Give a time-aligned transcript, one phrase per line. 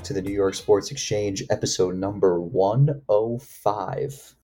[0.00, 4.34] back to the New York Sports Exchange, episode number 105.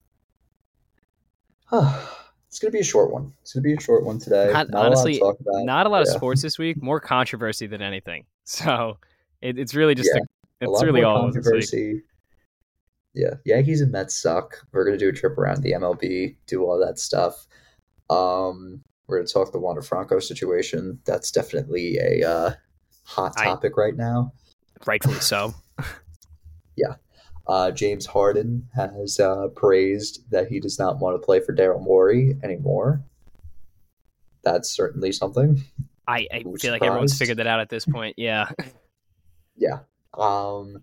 [1.73, 3.33] it's going to be a short one.
[3.41, 4.51] It's going to be a short one today.
[4.53, 5.65] Not, Not honestly, a to talk about.
[5.65, 6.13] not a lot Yeah.
[6.13, 6.83] of sports this week.
[6.83, 8.25] More controversy than anything.
[8.49, 8.99] So
[9.43, 10.21] it, it's really just Yeah,
[10.69, 11.53] a, it's really all it was this week.
[11.53, 12.03] controversy.
[13.15, 14.65] Yeah, Yankees and Mets suck.
[14.73, 17.49] We're gonna do a trip around the MLB, do all that stuff.
[18.09, 21.01] Um, we're gonna talk the Wander Franco situation.
[21.07, 22.53] That's definitely a uh,
[23.05, 24.33] hot I- topic right now.
[24.87, 25.55] Rightfully so.
[26.79, 26.97] Yeah.
[27.47, 31.81] Uh, James Harden has uh, praised that he does not want to play for Daryl
[31.83, 33.03] Morey anymore.
[34.45, 35.65] That's certainly something.
[36.07, 38.15] I, I feel like everyone's figured that out at this point.
[38.19, 38.51] Yeah.
[39.57, 39.79] Yeah.
[40.13, 40.83] Um,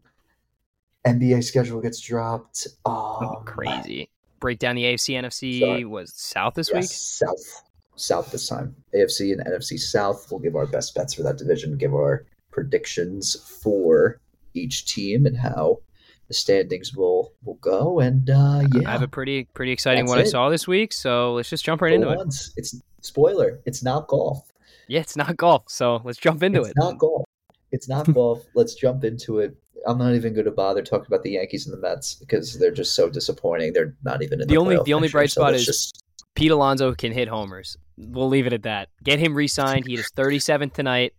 [1.05, 2.65] NBA schedule gets dropped.
[2.87, 4.09] Um, Oh, crazy.
[4.39, 5.85] Break down the AFC NFC Sorry.
[5.85, 6.89] was South this Yes, week.
[6.89, 7.61] South.
[7.97, 8.75] South this time.
[8.95, 10.27] AFC and NFC South.
[10.31, 14.19] We'll give our best bets for that division, give our predictions for
[14.53, 15.79] each team and how
[16.27, 17.99] the standings will will go.
[17.99, 20.93] And uh, yeah, I have a pretty pretty exciting That's what I saw this week.
[20.93, 22.17] So let's just jump right for into it.
[22.17, 23.59] once, It's spoiler.
[23.65, 24.49] It's not golf.
[24.87, 25.63] Yeah, it's not golf.
[25.67, 26.75] So let's jump into it's it.
[26.77, 27.25] not golf.
[27.71, 28.45] It's not golf.
[28.55, 29.55] Let's jump into it.
[29.85, 32.71] I'm not even going to bother talking about the Yankees and the Mets because they're
[32.71, 33.73] just so disappointing.
[33.73, 36.03] They're not even in the, The only- the only bright so spot let's is- just
[36.35, 37.75] Pete Alonso can hit homers.
[37.97, 38.89] We'll leave it at that.
[39.03, 39.85] Get him re-signed.
[39.85, 41.13] He is 37th tonight.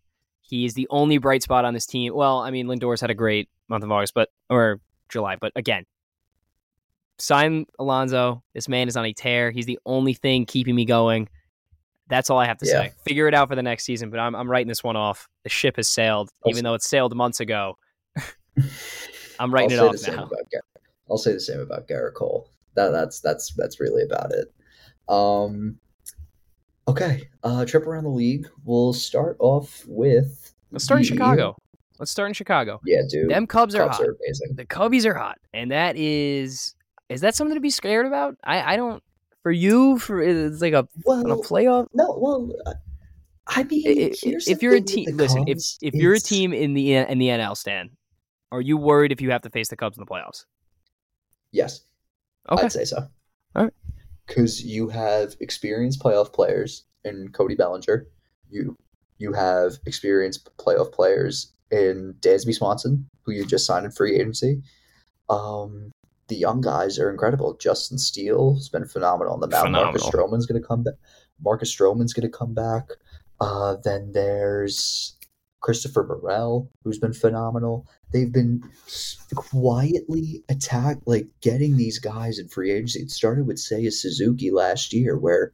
[0.46, 2.14] He is the only bright spot on this team.
[2.14, 5.84] Well, I mean, Lindor's had a great month of August, but or July, but again,
[7.18, 8.42] sign Alonso.
[8.54, 9.50] This man is on a tear.
[9.50, 11.28] He's the only thing keeping me going.
[12.08, 12.72] That's all I have to Yeah.
[12.72, 12.92] say.
[13.06, 15.28] Figure it out for the next season, but I'm I'm writing this one off.
[15.42, 17.78] The ship has sailed, even Also- though it sailed months ago.
[19.40, 20.60] I'm writing I'll it say off now.
[21.10, 22.48] I'll say the same about Gerrit Cole.
[22.76, 24.52] That that's that's that's really about it.
[25.08, 25.78] Um,
[26.88, 28.48] okay, uh, trip around the league.
[28.64, 30.52] We'll start off with.
[30.70, 31.56] Let's start in Chicago.
[31.98, 32.80] Let's start in Chicago.
[32.84, 33.30] Yeah, dude.
[33.30, 34.06] Them Cubs are Cubs hot.
[34.06, 34.56] are amazing.
[34.56, 36.74] the Cubbies are hot, and that is
[37.08, 38.36] is that something to be scared about?
[38.44, 39.02] I I don't
[39.42, 41.86] for you for it's like a on a playoff.
[41.94, 42.72] no, well, uh,
[43.46, 45.44] I mean, I- I- here's If the you're a team, the listen.
[45.46, 47.90] If if you're a team in the in the NL stand,
[48.50, 50.46] are you worried if you have to face the Cubs in the playoffs?
[51.52, 51.82] yes,
[52.50, 53.06] Okay, I'd say so.
[54.26, 58.06] Because you have experienced playoff players in Cody Bellinger.
[58.50, 58.76] You
[59.18, 64.62] you have experienced playoff players in Dansby Swanson, who you just signed in free agency.
[65.28, 65.90] Um,
[66.28, 67.54] the young guys are incredible.
[67.54, 69.72] Justin Steele has been phenomenal on the mound.
[69.72, 70.94] Marcus Stroman's going to come back.
[71.42, 72.88] Marcus Stroman's going to come back.
[73.40, 75.13] Uh, then there's
[75.64, 77.86] Christopher Burrell, who's been phenomenal.
[78.12, 78.62] They've been
[79.34, 83.00] quietly attack, like getting these guys in free agency.
[83.00, 85.52] It started with Seiya Suzuki last year, where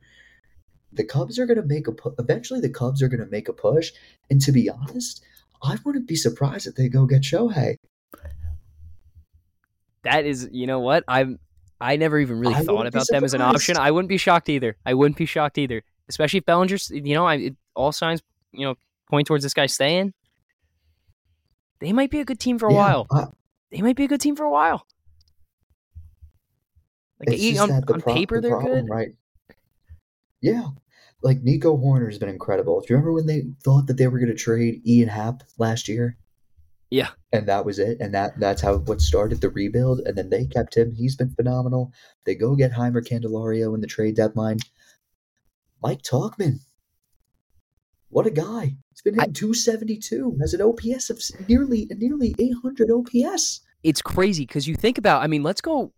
[0.92, 2.58] the Cubs are going to make a pu- eventually.
[2.58, 3.92] The Cubs are going to make a push,
[4.28, 5.22] and to be honest,
[5.62, 7.76] I wouldn't be surprised if they go get Shohei.
[10.02, 11.38] that is you know what I'm.
[11.80, 13.76] I never even really I thought about them as an option.
[13.76, 14.76] I wouldn't be shocked either.
[14.84, 16.90] I wouldn't be shocked either, especially if Bellinger's.
[16.90, 18.22] You know, I it, all signs
[18.52, 18.74] you know
[19.10, 20.14] point towards this guy staying.
[21.80, 23.06] They might be a good team for a Yeah, while.
[23.10, 23.26] I-
[23.70, 24.86] They might be a good team for a while.
[27.20, 28.90] Like it's just on, on pro- paper, the they're problem, good.
[28.92, 29.08] right?
[30.40, 30.68] Yeah,
[31.22, 32.80] like Nico Hoerner has been incredible.
[32.80, 35.88] Do you remember when they thought that they were going to trade Ian Happ last
[35.88, 36.16] year?
[36.92, 37.10] Yeah.
[37.32, 37.98] and that was it.
[38.00, 40.00] And that that's how what started the rebuild.
[40.00, 40.92] And then they kept him.
[40.92, 41.92] He's been phenomenal.
[42.26, 44.58] They go get Jeimer Candelario in the trade deadline.
[45.80, 46.58] Mike Tauchman,
[48.10, 48.76] what a guy!
[48.90, 53.60] He's been hitting seventy two, has an OPS of nearly nearly eight hundred OPS.
[53.82, 55.22] it's crazy because you think about.
[55.22, 55.92] I mean, let's go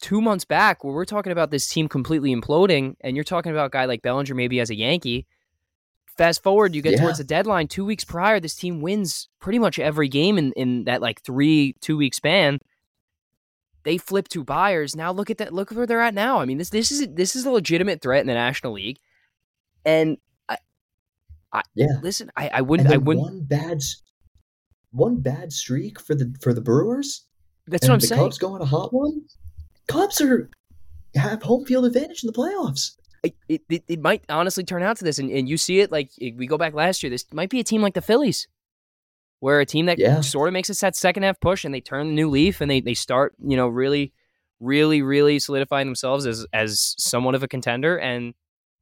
[0.00, 3.66] two months back where we're talking about this team completely imploding, and you're talking about
[3.66, 5.26] a guy like Bellinger maybe as a Yankee.
[6.16, 7.00] Fast forward, you get Yeah.
[7.00, 7.66] towards the deadline.
[7.68, 11.74] Two weeks prior, this team wins pretty much every game in, in that like three
[11.80, 12.58] two week span.
[13.84, 14.94] They flip to buyers.
[14.94, 15.54] Now look at that.
[15.54, 16.40] Look where they're at now.
[16.40, 18.98] I mean, this this is this is a legitimate threat in the National League,
[19.84, 20.18] and
[21.52, 22.30] I, Yeah, listen.
[22.36, 22.90] I, I wouldn't.
[22.90, 23.24] I wouldn't.
[23.24, 23.82] one bad
[24.92, 27.24] one bad streak for the for the Brewers.
[27.66, 28.22] That's what I'm the saying.
[28.22, 29.22] Cubs go on a hot one.
[29.88, 30.50] Cubs are
[31.14, 32.92] have home field advantage in the playoffs.
[33.22, 35.90] it, it, it, it might honestly turn out to this, and, and you see it
[35.92, 37.10] like eh, we go back last year.
[37.10, 38.48] This might be a team like the Phillies,
[39.40, 40.20] where a team that Yeah.
[40.20, 42.70] sort of makes us that second half push, and they turn the new leaf, and
[42.70, 44.12] they they start you know really,
[44.60, 48.34] really, really solidifying themselves as as somewhat of a contender, and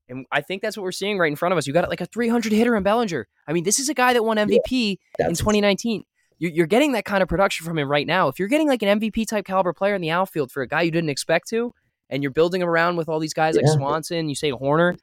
[0.09, 1.67] and I think that's what we're seeing right in front of us.
[1.67, 3.27] You got like a 300 hitter in Bellinger.
[3.47, 6.05] I mean, this is a guy that won MVP in 2019.
[6.39, 8.29] You- You're getting that kind of production from him right now.
[8.29, 10.83] If you're getting like an MVP type caliber player in the outfield for a guy
[10.83, 11.75] you didn't expect to,
[12.11, 14.97] and you're building him around with all these guys like Swanson, you say Hoerner.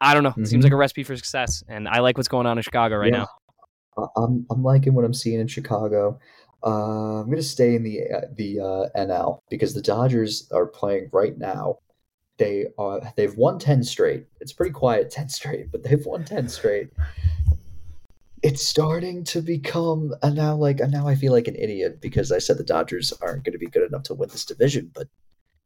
[0.00, 0.30] I don't know.
[0.30, 0.48] It Mhm.
[0.48, 3.12] seems like a recipe for success, and I like what's going on in Chicago right
[3.12, 3.26] Yeah.
[3.98, 4.10] now.
[4.16, 6.18] I'm I'm liking what I'm seeing in Chicago.
[6.64, 11.08] Uh, I'm gonna stay in the uh, the uh, NL because the Dodgers are playing
[11.12, 11.78] right now.
[12.40, 14.24] They are they've won ten straight.
[14.40, 16.88] It's pretty quiet ten straight, but they've won ten straight.
[18.42, 22.32] It's starting to become and now like and now I feel like an idiot because
[22.32, 25.06] I said the Dodgers aren't going to be good enough to win this division, but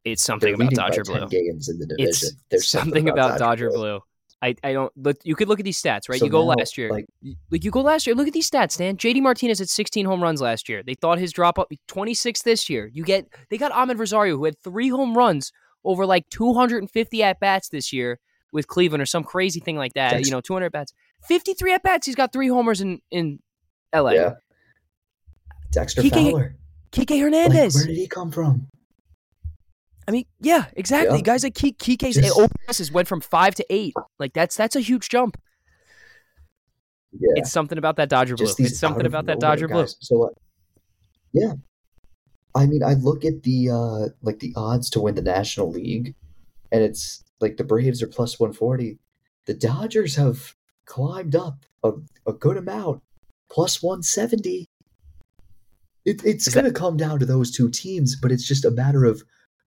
[0.03, 1.27] It's something about Dodger Blue.
[1.29, 2.09] games in the division.
[2.09, 4.01] It's There's something about Dodger Blue.
[4.41, 5.15] I, I don't look.
[5.23, 6.19] You could look at these stats, right?
[6.19, 7.05] So you go now, last year, like-
[7.49, 8.13] like, you go last year.
[8.15, 8.97] Look at these stats, Dan.
[8.97, 10.83] JD Martinez had 16 home runs last year.
[10.83, 12.91] They thought his drop up 26 this year.
[12.93, 15.53] You get they got Amed Rosario who had three home runs
[15.85, 18.19] over like 250 at bats this year
[18.51, 20.25] with Cleveland or some crazy thing like that.
[20.25, 20.93] You know, 200 at bats,
[21.27, 22.05] 53 at bats.
[22.05, 23.39] He's got three homers in in
[23.93, 24.11] LA.
[24.11, 24.33] Yeah.
[25.71, 26.55] Dexter can- Fowler.
[26.91, 27.75] Kike Like, Hernandez.
[27.75, 28.67] where did he come from?
[30.07, 31.17] I mean, yeah, exactly.
[31.17, 31.23] Yeah.
[31.23, 33.93] Guys like Kike, Kike's Just- OPSs went from five to eight.
[34.19, 35.37] Like that's that's a huge jump.
[37.11, 37.31] Yeah.
[37.37, 38.45] It's something about that Dodger blue.
[38.45, 39.87] just these It's something about that Dodger blue.
[39.99, 40.29] So, uh,
[41.33, 41.53] yeah,
[42.55, 46.15] I mean, I look at the uh, like the odds to win the National League,
[46.71, 48.97] and it's like the Braves are plus one forty.
[49.45, 50.55] The Dodgers have
[50.85, 51.91] climbed up a,
[52.25, 53.01] a good amount,
[53.51, 54.69] plus one seventy.
[56.05, 59.05] It, it's going to come down to those two teams, but it's just a matter
[59.05, 59.23] of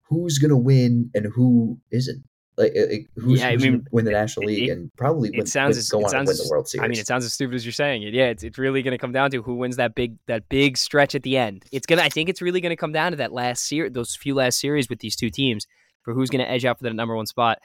[0.01, 2.23] who's going to win and who isn't.
[2.55, 2.85] Like, uh,
[3.15, 5.37] who's, Yeah, I who's gonna mean, win the National it- League it- and probably it
[5.37, 6.83] win, sounds win- go it on and win the World Series.
[6.83, 8.13] I mean, it sounds as stupid as you're saying it.
[8.13, 10.77] Yeah, it's, it's really going to come down to who wins that big that big
[10.77, 11.65] stretch at the end.
[11.71, 12.03] It's gonna.
[12.03, 14.59] I think it's really going to come down to that last series, those few last
[14.59, 15.65] series with these two teams
[16.03, 17.57] for who's going to edge out for the number one spot.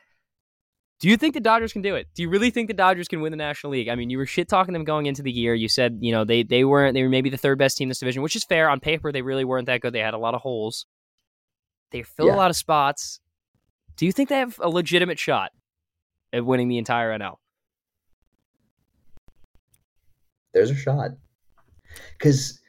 [1.00, 2.08] Do you think the Dodgers can do it?
[2.14, 3.88] Do you really think the Dodgers can win the National League?
[3.88, 5.54] I mean, you were shit talking them going into the year.
[5.54, 7.90] You said you know they they weren't they were maybe the third best team in
[7.90, 9.12] this division, which is fair on paper.
[9.12, 9.92] They really weren't that good.
[9.92, 10.86] They had a lot of holes.
[11.92, 12.34] They fill Yeah.
[12.34, 13.20] a lot of spots.
[13.98, 15.52] Do you think they have a legitimate shot
[16.32, 17.36] at winning the entire NL?
[20.58, 21.12] there's a shot
[22.18, 22.60] because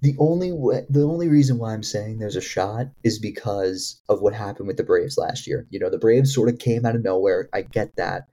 [0.00, 4.20] the only way, the only reason why I'm saying there's a shot is because of
[4.20, 5.66] what happened with the Braves last year.
[5.70, 7.48] You know, the Braves sort of came out of nowhere.
[7.52, 8.24] I get that,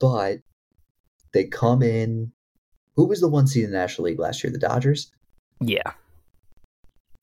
[0.00, 0.38] but
[1.32, 2.32] they come in.
[2.96, 4.52] Who was the one seed in the National League last year?
[4.52, 5.10] The Dodgers.
[5.60, 5.92] Yeah.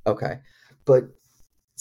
[0.08, 0.40] Okay,
[0.86, 1.04] but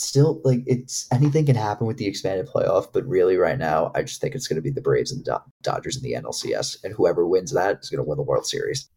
[0.00, 2.93] still, like it's anything can happen with the expanded playoff.
[2.93, 5.33] But really, right now, I just think it's going to be the Braves and the
[5.33, 8.47] Do- Dodgers in the NLCS, and whoever wins that is going to win the World
[8.47, 8.89] Series.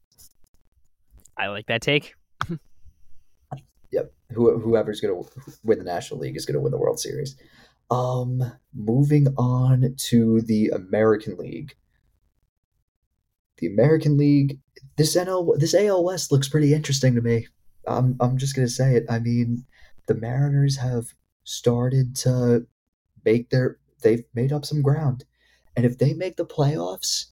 [1.37, 2.13] I like that take.
[3.91, 4.13] Yep.
[4.31, 5.29] Who, whoever's going to
[5.63, 7.35] win the National League is going to win the World Series.
[7.89, 8.41] Um,
[8.73, 11.75] moving on to the American League.
[13.57, 14.59] The American League,
[14.97, 17.47] this NL, this AL West looks pretty interesting to me.
[17.85, 19.05] I'm, I'm just going to say it.
[19.09, 19.65] I mean,
[20.13, 21.13] the Mariners have
[21.43, 22.65] started to
[23.23, 25.23] make their, they've made up some ground.
[25.75, 27.27] And if they make the playoffs,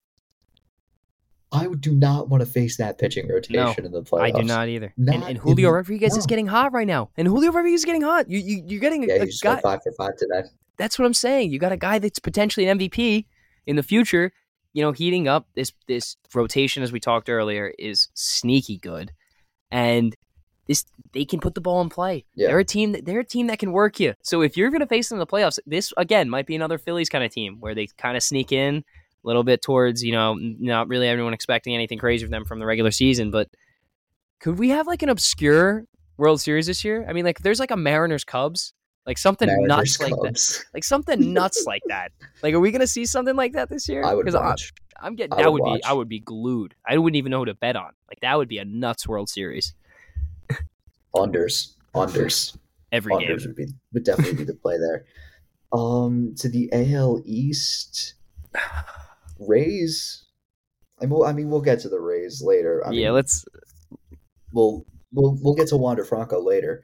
[1.51, 4.21] I do not want to face that pitching rotation in the playoffs.
[4.35, 4.93] I do not either.
[4.97, 7.09] and, Not and Julio in- Rodriguez is getting hot right now.
[7.17, 8.29] And Julio Rodriguez is getting hot.
[8.29, 9.59] You you you're getting a, Yeah, a guy.
[9.59, 10.43] five for five today.
[10.77, 11.51] That's what I'm saying.
[11.51, 13.25] You got a guy that's potentially an MVP
[13.65, 14.31] in the future.
[14.73, 19.11] You know, heating up this this rotation as we talked earlier is sneaky good,
[19.71, 20.15] and
[20.69, 22.23] this they can put the ball in play.
[22.35, 22.47] Yeah.
[22.47, 22.93] They're a team.
[22.93, 24.13] That, they're a team that can work you.
[24.21, 26.77] So if you're going to face them in the playoffs, this again might be another
[26.77, 30.13] Phillies kind of team where they kind of sneak in a little bit towards you
[30.13, 33.49] know not really everyone expecting anything crazy from them from the regular season, but
[34.39, 35.85] could we have like an obscure
[36.17, 37.05] World Series this year?
[37.09, 38.73] I mean, like there's like a Mariners Cubs,
[39.07, 42.11] like something Mariners, nuts like that like something nuts like that.
[42.43, 44.03] Like, are we gonna see something like that this year?
[44.05, 44.71] I would watch.
[45.01, 46.75] I, am getting I that would would, be I would be glued.
[46.87, 47.91] I wouldn't even know who to bet on.
[48.07, 49.73] Like that would be a nuts World Series
[51.15, 52.57] Unders, unders,
[52.91, 53.29] every game.
[53.29, 55.05] unders would be would definitely be the play there.
[55.71, 58.15] Um, to the AL East,
[59.37, 60.23] Rays.
[60.99, 62.81] I mean, I mean, we'll get to the Rays later.
[62.83, 63.45] I yeah, mean, let's.
[64.51, 66.81] we'll we'll we'll get to Wander Franco later.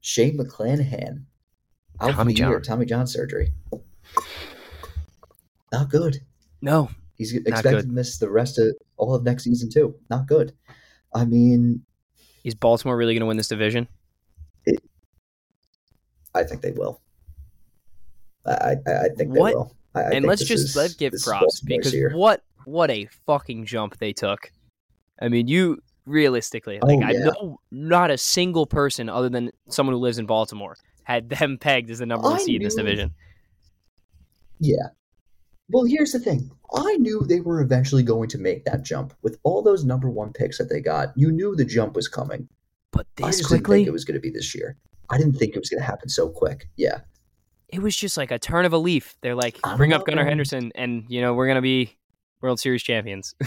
[0.00, 1.24] Shane McClanahan,
[2.00, 2.62] out Tommy the year, John.
[2.62, 3.52] Tommy John surgery.
[5.70, 6.22] Not good.
[6.62, 7.86] No, He's expected good.
[7.86, 9.94] to miss the rest of all of next season too.
[10.10, 10.52] Not good.
[11.14, 11.84] I mean,
[12.44, 13.88] is Baltimore really gonna win this division?
[16.34, 17.00] I think they will.
[18.46, 19.50] I I, I think What?
[19.50, 19.76] they will.
[19.94, 23.64] I, I and think let's just is- let's give props because what what a fucking
[23.66, 24.50] jump they took.
[25.20, 29.94] I mean, you realistically, like Oh, I know not a single person other than someone
[29.94, 32.74] who lives in Baltimore had them pegged as the number one I seed in this
[32.74, 33.12] division.
[34.58, 34.88] Yeah.
[35.70, 36.50] Well, here's the thing.
[36.74, 40.32] I knew they were eventually going to make that jump with all those number one
[40.32, 41.08] picks that they got.
[41.16, 42.48] You knew the jump was coming.
[42.92, 44.76] But I this just didn't think it was going to be this year.
[45.10, 46.68] I didn't think it was going to happen so quick.
[46.76, 47.00] Yeah.
[47.68, 49.16] it was just like a turn of a leaf.
[49.22, 50.24] They're like, I bring up Gunnar.
[50.24, 51.96] Henderson, and you know we're gonna be
[52.40, 53.34] World Series champions.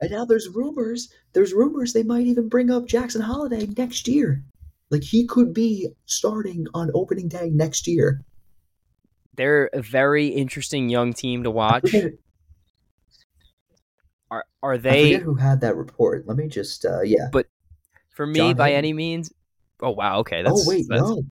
[0.00, 1.12] And now there's rumors.
[1.32, 4.44] There's rumors they might even bring up Jackson Holliday next year.
[4.90, 8.24] Like he could be starting on opening day next year.
[9.38, 11.94] They're a very interesting young team to watch.
[14.30, 16.26] Are are they who had that report.
[16.26, 17.28] Let me just uh yeah.
[17.32, 17.46] But
[18.10, 18.78] for me John by Hayden.
[18.78, 19.32] any means?
[19.80, 20.42] Oh wow, okay.
[20.42, 21.22] That's, oh wait, that's, no.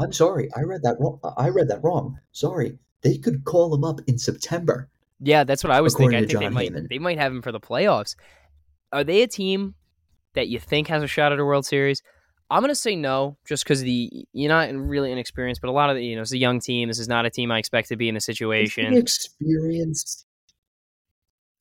[0.00, 0.48] I'm sorry.
[0.56, 1.20] I read that wrong.
[1.36, 2.18] I read that wrong.
[2.32, 2.78] Sorry.
[3.02, 4.88] They could call him up in September.
[5.20, 6.16] Yeah, that's what I was thinking.
[6.16, 6.88] I think they John might Heyman.
[6.88, 8.16] they might have him for the playoffs.
[8.90, 9.74] Are they a team
[10.32, 12.02] that you think has a shot at a World Series?
[12.50, 15.96] I'm gonna say no, just because the you're not really inexperienced, but a lot of
[15.96, 16.88] the, you know it's a young team.
[16.88, 18.86] This is not a team I expect to be in a situation.
[18.86, 20.26] Inexperienced.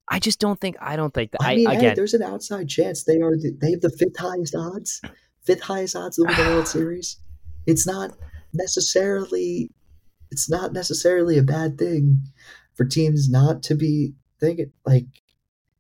[0.10, 0.78] I just don't think.
[0.82, 1.44] I don't think that.
[1.44, 3.38] I I, mean, hey, there's an outside chance they are.
[3.38, 5.02] The, they have the fifth highest odds.
[5.44, 7.18] Fifth highest odds to win the World Series.
[7.68, 8.12] It's not
[8.52, 9.72] necessarily.
[10.32, 12.22] It's not necessarily a bad thing
[12.76, 15.06] for teams not to be thinking like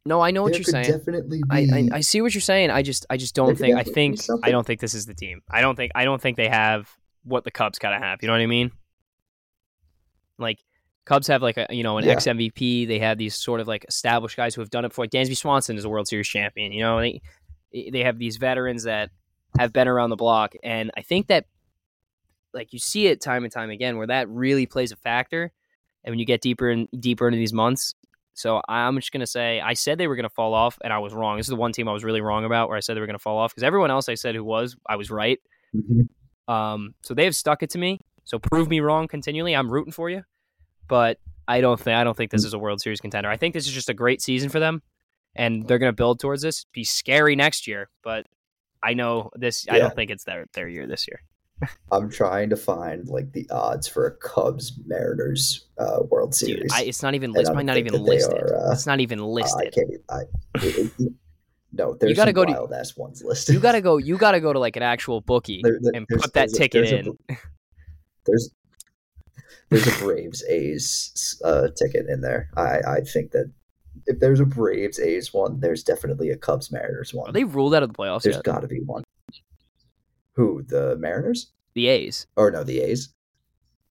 [0.05, 0.91] no, I know what there you're saying.
[0.91, 1.89] definitely I, be.
[1.91, 2.71] I, I see what you're saying.
[2.71, 5.41] I just I just don't think I think I don't think this is the team.
[5.49, 6.89] I don't think I don't think they have
[7.23, 8.19] what the Cubs gotta have.
[8.21, 8.71] You know what I mean?
[10.37, 10.59] Like
[11.05, 12.13] Cubs have like a you know an Yeah.
[12.13, 12.87] ex MVP.
[12.87, 15.03] They have these sort of like established guys who have done it before.
[15.03, 16.71] Like Dansby Swanson is a World Series champion.
[16.71, 17.21] You know they
[17.73, 19.09] eh, they have these veterans that
[19.57, 21.45] have been around the block, and I think that
[22.53, 25.51] like you see it time and time again where that really plays a factor.
[26.03, 27.93] And when you get deeper and deeper into these months,
[28.39, 31.13] so I'm just gonna say I said they were gonna fall off, and I was
[31.13, 31.37] wrong.
[31.37, 33.05] This is the one team I was really wrong about, where I said they were
[33.07, 35.39] gonna fall off because everyone else I said who was, I was right.
[35.75, 36.07] Mhm.
[36.47, 37.99] Um, so they have stuck it to me.
[38.23, 39.55] So prove me wrong continually.
[39.55, 40.23] I'm rooting for you,
[40.87, 43.29] but I don't think I don't think this is a World Series contender.
[43.29, 44.81] I think this is just a great season for them,
[45.35, 46.65] and they're gonna build towards this.
[46.73, 48.25] Be scary next year, but
[48.81, 49.65] I know this.
[49.69, 51.21] I don't think it's their their year this year.
[51.91, 56.71] I'm trying to find like the odds for a Cubs Mariners uh, World Dude, Series.
[56.73, 57.33] I, it's not even.
[57.35, 58.33] It's not even listed.
[58.33, 59.73] are, uh, it's not even Uh, I listed.
[59.73, 59.89] can't.
[60.09, 60.21] I,
[61.71, 63.53] no, there's gotta some go to- wild ass ones listed.
[63.55, 63.97] you gotta go.
[63.97, 66.57] You gotta go to like an actual bookie There- there- and put that there's a-
[66.57, 67.37] ticket there's a- in.
[68.25, 68.49] there's
[69.69, 72.49] there's a Braves A's uh, ticket in there.
[72.57, 73.51] I I think that
[74.07, 77.33] if there's a Braves A's one, there's definitely a Cubs Mariners Are one.
[77.33, 79.03] they ruled out of the playoffs There's got to be one.
[80.39, 81.51] Who the Mariners?
[81.73, 83.09] The A's Or no, the A's.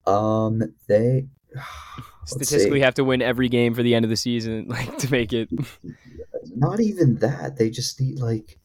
[0.07, 1.27] Um, they
[2.25, 5.31] statistically have to win every game for the end of the season, like to make
[5.31, 5.47] it.
[6.55, 7.57] not even that.
[7.57, 8.57] They just need like.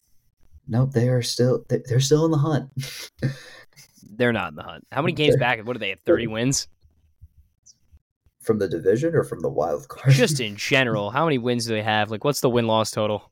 [0.66, 2.70] Nope, they are still they- they're still in the hunt.
[4.16, 4.86] They're not in the hunt.
[4.92, 5.58] How many games back?
[5.66, 6.00] What do they have?
[6.06, 6.68] Thirty wins?
[8.40, 10.14] from the division or from the wild card?
[10.14, 12.10] Just in general, how many wins do they have?
[12.10, 13.30] Like, what's the win loss total?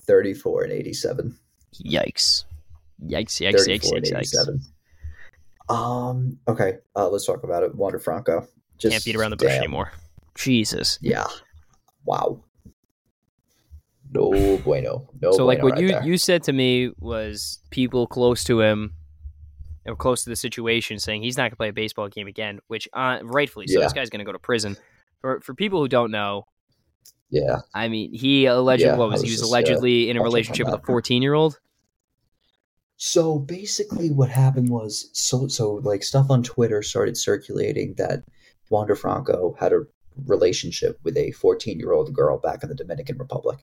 [0.00, 1.38] 34 and 87.
[1.84, 2.44] Yikes!
[3.06, 3.40] Yikes!
[3.40, 3.66] Yikes!
[3.66, 3.92] Yikes!
[3.92, 4.12] Yikes!
[4.12, 5.74] Yikes!
[5.74, 7.74] Um, okay, uh, let's talk about it.
[7.74, 8.46] Wander Franco.
[8.78, 9.58] Just, Can't beat around the bush damn.
[9.62, 9.92] anymore.
[10.34, 10.98] Jesus.
[11.00, 11.26] Yeah.
[12.04, 12.42] Wow.
[14.12, 15.08] No bueno.
[15.20, 16.04] No so, like, what right you there.
[16.04, 18.94] you said to me was people close to him,
[19.86, 22.58] or close to the situation, saying he's not going to play a baseball game again.
[22.66, 23.78] Which, uh, rightfully so.
[23.78, 23.84] Yeah.
[23.84, 24.76] This guy's going to go to prison.
[25.20, 26.46] For for people who don't know,
[27.28, 27.58] Yeah.
[27.74, 30.22] I mean, he allegedly Yeah, what was was he was just, uh, allegedly in a
[30.22, 31.60] relationship with a 14 year old.
[33.02, 38.24] So basically, what happened was so so like stuff on Twitter started circulating that
[38.68, 39.86] Wander Franco had a
[40.26, 43.60] relationship with a 14 year old girl back in the Dominican Republic.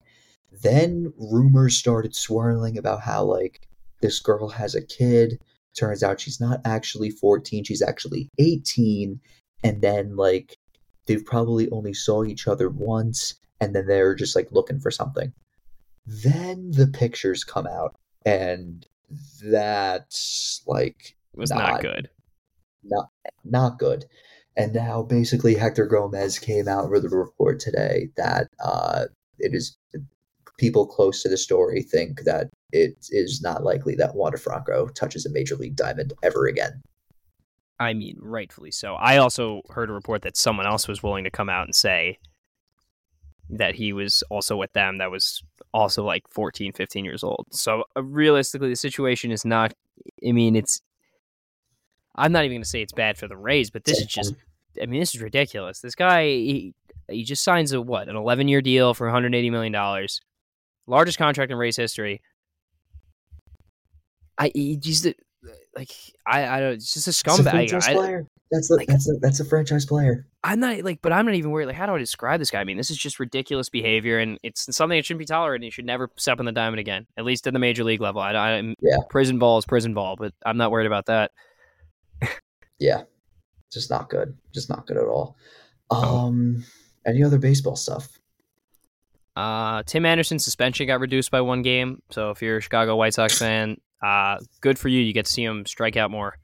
[0.52, 3.68] Then rumors started swirling about how like
[4.02, 5.40] this girl has a kid.
[5.78, 9.20] Turns out she's not actually 14; she's actually 18.
[9.64, 10.58] And then like
[11.06, 15.32] they've probably only saw each other once, and then they're just like looking for something.
[16.08, 18.84] Then the pictures come out, and
[19.44, 22.10] that's like was Not- not good.
[22.84, 23.10] not
[23.44, 24.06] not good.
[24.56, 29.06] And now basically Hector Gomez came out with a report today that uh,
[29.38, 29.78] it is
[30.58, 35.26] people close to the story think that it is not likely that Wander Franco touches
[35.26, 36.82] a major league diamond ever again.
[37.80, 38.96] I mean, rightfully so.
[38.96, 42.18] I also heard a report that someone else was willing to come out and say
[43.50, 47.48] that he was also with them that was also like 14, 15 years old.
[47.52, 49.74] So uh, realistically, the situation is not,
[50.28, 50.82] I mean, it's,
[52.16, 54.34] I'm not even going to say it's bad for the Rays, but this is just,
[54.82, 55.80] I mean, this is ridiculous.
[55.80, 56.74] This guy, he,
[57.10, 60.22] he just signs a what, an 11 year deal for 180 million dollars,
[60.88, 62.22] largest contract in Rays history.
[64.38, 65.08] I he just
[65.76, 65.90] like
[66.26, 66.74] I I don't.
[66.74, 67.74] It's just a It's a scumbag.
[67.74, 68.28] I, player.
[68.52, 70.26] That's the, like- that's a, that's a franchise player.
[70.44, 71.66] I'm not like, but I'm not even worried.
[71.66, 72.62] Like, how do I describe this guy?
[72.62, 75.66] I mean, this is just ridiculous behavior, and it's something that shouldn't be tolerated.
[75.66, 78.22] He should never step on the diamond again, at least at the major league level.
[78.22, 78.98] I, I, Yeah.
[79.10, 81.32] prison ball is prison ball, but I'm not worried about that.
[82.80, 83.04] Yeah,
[83.74, 84.38] just not good.
[84.54, 85.36] Just not good at all.
[85.90, 86.28] Oh.
[86.28, 86.64] Um,
[87.08, 88.20] any other baseball stuff?
[89.36, 93.14] Uh, Tim Anderson's suspension got reduced by one game, so if you're a Chicago White
[93.16, 95.00] Sox fan, uh, good for you.
[95.02, 96.38] You get to see him strike out more.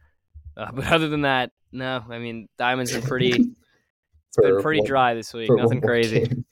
[0.57, 2.03] Uh, but other than that, no.
[2.10, 3.53] I mean, Diamond's been pretty.
[4.36, 5.48] It's been pretty one- dry this week.
[5.51, 6.22] Nothing crazy.
[6.25, 6.45] game.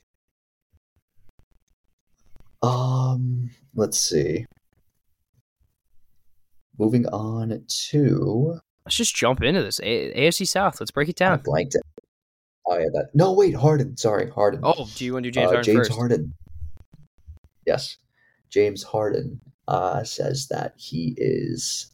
[2.62, 4.46] Um, let's see.
[6.78, 10.80] Moving on to Let's just jump into this A- AFC South.
[10.80, 11.42] Let's break it I down.
[11.44, 11.82] blanked it.
[12.68, 13.10] Oh yeah, that.
[13.16, 13.98] No, wait, Harden.
[13.98, 14.62] Sorry, Harden.
[14.64, 15.98] Oh, do you want to do James Uh, Harden James first?
[15.98, 16.34] Harden.
[17.66, 17.98] Yes,
[18.52, 21.92] James Harden uh, says that he is.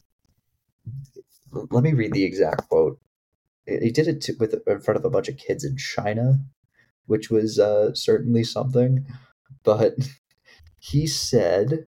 [1.52, 3.00] Let me read the exact quote.
[3.66, 6.40] He did it to, with in front of a bunch of kids in China,
[7.06, 9.06] which was uh, certainly something.
[9.64, 9.96] But
[10.80, 11.88] he said,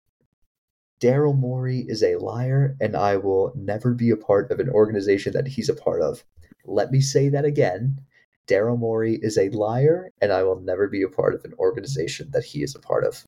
[0.99, 5.33] "Daryl Morey is a liar, and I will never be a part of an organization
[5.33, 6.23] that he's a part of."
[6.65, 8.01] Let me say that again.
[8.47, 12.29] Daryl Morey is a liar, and I will never be a part of an organization
[12.31, 13.25] that he is a part of.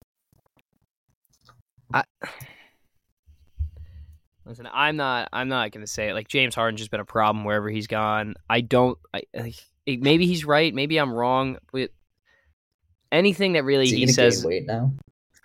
[4.45, 5.29] Listen, I'm not.
[5.31, 6.13] I'm not going to say it.
[6.13, 8.35] Like James Harden's just been a problem wherever he's gone.
[8.49, 8.97] I don't.
[9.13, 9.53] I, I
[9.87, 10.73] maybe he's right.
[10.73, 11.57] Maybe I'm wrong.
[11.71, 11.91] But
[13.11, 14.91] anything that really he, he says, weight now?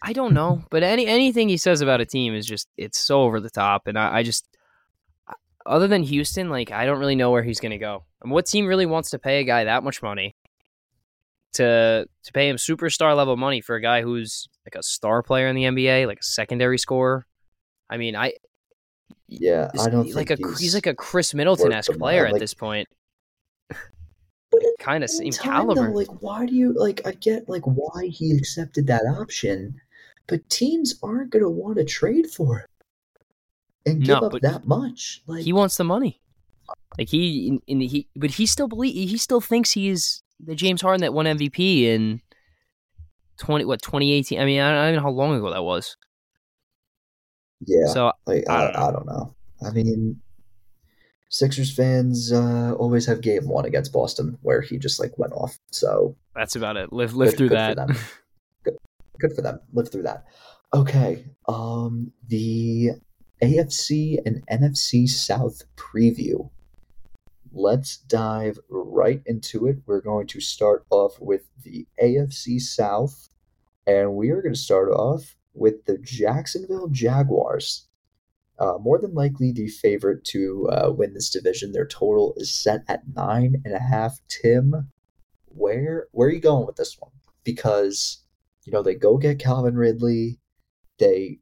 [0.03, 0.65] I don't know.
[0.71, 3.87] But any anything he says about a team is just it's so over the top.
[3.87, 4.49] And I, I just,
[5.65, 8.05] other than Houston, like I don't really know where he's going to go.
[8.23, 10.35] And what team really wants to pay a guy that much money
[11.55, 15.47] to to pay him superstar level money for a guy who's like a star player
[15.47, 17.27] in the NBA, like a secondary scorer?
[17.91, 18.35] I mean, I
[19.29, 21.93] Yeah, Is I don't he think like a he's, he's, like a Khris Middleton esque
[21.99, 22.35] player money.
[22.35, 22.89] at this point.
[24.51, 25.95] But Kind of the same same time, though, caliber.
[25.95, 27.07] like, why do you like?
[27.07, 29.79] I get like why he accepted that option,
[30.27, 32.71] but teams aren't gonna want to trade for it
[33.85, 35.23] and give No, up that much.
[35.27, 36.23] Like, he wants the money.
[36.97, 40.55] Like he in, in the, he, but he still believe he still thinks he's the
[40.55, 42.23] James Harden that won MVP in
[43.39, 44.41] twenty what twenty eighteen.
[44.41, 45.97] I mean, I don't, I don't know how long ago that was.
[47.67, 48.81] Yeah, So like I I, don't know.
[48.89, 49.35] I don't know.
[49.67, 50.21] I mean,
[51.31, 55.59] Sixers fans uh, always have game one against Boston where he just like went off.
[55.71, 56.93] So that's about it.
[56.93, 57.87] Live live Good- through good for that.
[57.89, 57.97] them.
[59.21, 59.61] good for them.
[59.73, 60.25] Live through that.
[60.73, 61.25] Okay.
[61.49, 62.91] Um, the
[63.43, 66.51] AFC and NFC South preview.
[67.53, 69.79] Let's dive right into it.
[69.87, 73.31] We're going to start off with the AFC South,
[73.87, 77.87] and we are going to start off with the Jacksonville Jaguars.
[78.59, 81.71] Uh, more than likely the favorite to uh, win this division.
[81.71, 84.19] Their total is set at nine and a half.
[84.29, 84.91] Tim,
[85.47, 87.13] where where are you going with this one?
[87.45, 88.25] Because
[88.65, 90.41] you know they go get Calvin Ridley.
[90.99, 91.39] They,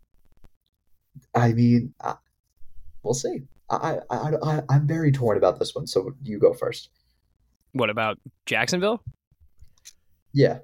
[1.35, 2.17] I mean, I,
[3.03, 3.45] we'll see.
[3.71, 5.87] I, I I I'm very torn about this one.
[5.87, 6.91] So you go first.
[7.73, 9.03] what about Jacksonville?
[10.35, 10.59] Yeah.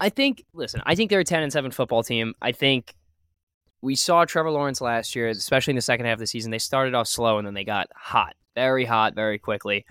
[0.00, 0.44] I think.
[0.52, 2.34] Listen, I think they're a ten and seven football team.
[2.42, 2.94] I think
[3.82, 6.50] we saw Trevor Lawrence last year, especially in the second half of the season.
[6.50, 9.84] They started off slow and then they got hot, very hot, very quickly.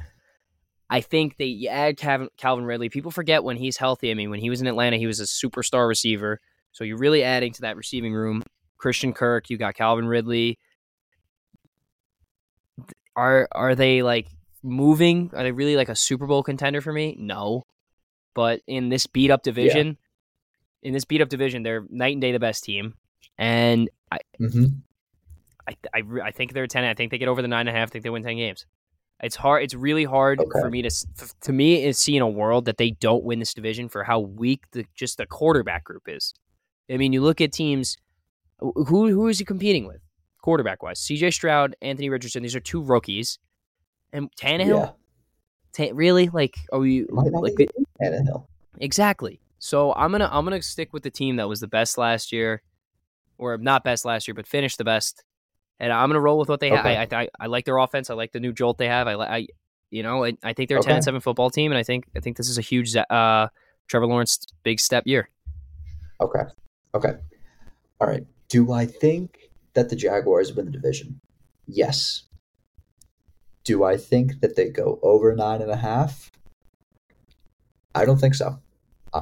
[0.90, 2.90] I think they add Calvin, Calvin Ridley.
[2.90, 4.12] People forget when he's healthy.
[4.12, 6.40] I mean, when he was in Atlanta, he was a superstar receiver.
[6.72, 8.44] So you're really adding to that receiving room.
[8.78, 10.58] Christian Kirk, you got Calvin Ridley.
[13.16, 14.28] Are are they like
[14.64, 15.30] moving?
[15.34, 17.16] Are they really like a Super Bowl contender for me?
[17.20, 17.64] No.
[18.34, 19.98] But in this beat up division,
[20.82, 22.96] in this beat up division, they're night and day the best team.
[23.38, 24.66] And I, Mm-hmm.
[25.68, 26.84] I, I, I think they're ten.
[26.84, 27.90] I think they get over the nine and a half.
[27.90, 28.66] I think they win ten games.
[29.22, 29.64] It's hard.
[29.64, 30.60] It's really hard Okay.
[30.60, 30.90] for me to
[31.42, 34.64] to me is seeing a world that they don't win this division for how weak
[34.72, 36.34] the just the quarterback group is.
[36.92, 37.96] I mean, you look at teams.
[38.60, 40.02] Who who is he competing with,
[40.42, 41.00] quarterback wise?
[41.00, 41.32] C.J.
[41.32, 42.44] Stroud, Anthony Richardson.
[42.44, 43.40] These are two rookies,
[44.12, 44.68] and Tannehill.
[44.86, 44.92] Yeah.
[45.76, 46.30] Ta- really?
[46.30, 47.56] Like, are we like.
[48.80, 49.40] Exactly.
[49.60, 52.62] So I'm gonna I'm gonna stick with the team that was the best last year,
[53.38, 55.24] or not best last year, but finished the best,
[55.80, 56.86] and I'm gonna roll with what they have.
[56.86, 56.98] Okay.
[56.98, 58.10] I, I I I like their offense.
[58.10, 59.08] I like the new jolt they have.
[59.08, 59.48] I I
[59.90, 62.06] you know I, I think they're a 10 and 7 football team, and I think
[62.16, 63.48] I think this is a huge uh
[63.88, 65.30] Trevor Lawrence big step year.
[66.20, 66.44] Okay.
[66.94, 67.14] Okay.
[68.02, 68.26] All right.
[68.50, 71.20] Do I think that the Jaguars win the division?
[71.68, 72.24] Yes.
[73.64, 76.32] Do I think that they go over nine and a half?
[77.96, 78.60] I don't think so.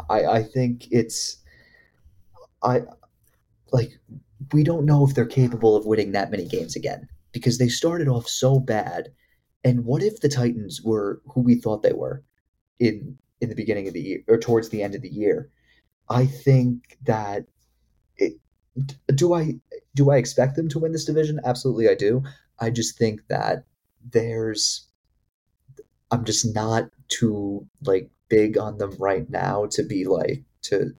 [0.10, 1.38] I, I think it's
[2.64, 2.82] I
[3.72, 4.00] like
[4.54, 8.08] we don't know if they're capable of winning that many games again because they started
[8.08, 9.10] off so bad.
[9.64, 12.24] And what if the Titans were who we thought they were
[12.80, 15.50] in in the beginning of the year or towards the end of the year?
[16.10, 17.46] I think that
[18.18, 18.34] it,
[19.16, 19.56] do I
[19.96, 21.40] do I expect them to win this division?
[21.44, 22.24] Absolutely, I do.
[22.60, 23.66] I just think that
[24.10, 24.88] there's
[26.12, 30.92] I'm just not too like big on them right now to be like to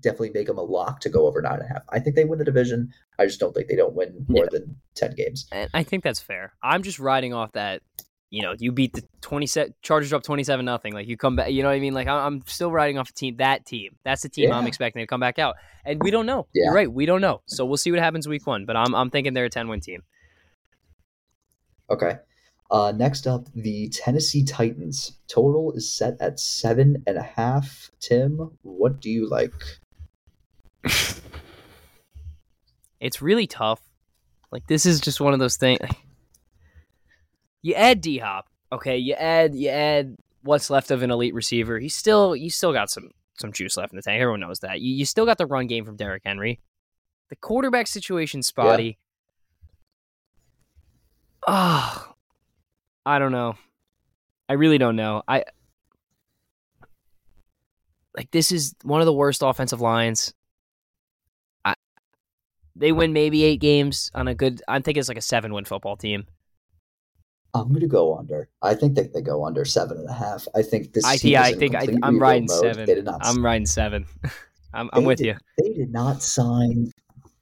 [0.00, 1.82] definitely make them a lock to go over nine and a half.
[1.90, 2.92] I think they win the division.
[3.18, 4.58] I just don't think they don't win more Yeah.
[4.58, 5.46] than ten games.
[5.52, 6.52] And I think that's fair.
[6.62, 7.82] I'm just riding off that.
[8.30, 10.92] You know, you beat the twenty set Chargers up twenty seven nothing.
[10.92, 11.52] Like you come back.
[11.52, 11.94] You know what I mean?
[11.94, 13.36] Like I'm still riding off a team.
[13.36, 13.94] That team.
[14.04, 15.54] That's the team I'm expecting to come back out.
[15.84, 16.48] And we don't know.
[16.52, 16.64] Yeah.
[16.64, 16.92] You're right.
[16.92, 17.42] We don't know.
[17.46, 18.64] So we'll see what happens week one.
[18.66, 20.02] But I'm I'm thinking they're a ten win team.
[21.90, 22.16] Okay.
[22.70, 25.12] Uh, next up, the Tennessee Titans.
[25.28, 27.90] Total is set at seven and a half.
[28.00, 29.52] Tim, what do you like?
[33.04, 33.82] It's really tough.
[34.50, 35.78] Like this is just one of those things.
[37.60, 38.96] You add D Hop, okay.
[38.96, 41.78] You add you add what's left of an elite receiver.
[41.78, 44.22] He's still you still got some some juice left in the tank.
[44.22, 44.80] Everyone knows that.
[44.80, 46.60] You, you still got the run game from Derrick Henry.
[47.28, 48.96] The quarterback situation spotty.
[51.46, 52.13] Ah,
[53.06, 53.56] I don't know.
[54.48, 55.22] I really don't know.
[55.26, 55.44] I
[58.16, 60.32] like this is one of the worst offensive lines.
[61.64, 61.74] I
[62.76, 64.62] they win maybe eight games on a good.
[64.68, 66.26] I think it's like a seven win football team.
[67.54, 68.48] I'm gonna go under.
[68.62, 70.46] I think they, they go under seven and a half.
[70.54, 71.04] I think this.
[71.04, 72.60] I yeah, is I in think I, I'm rebuild riding mode.
[72.60, 72.86] seven.
[72.86, 73.20] They did not.
[73.24, 74.06] I'm riding seven.
[74.74, 75.36] I'm I'm with did- you.
[75.62, 76.90] They did not sign.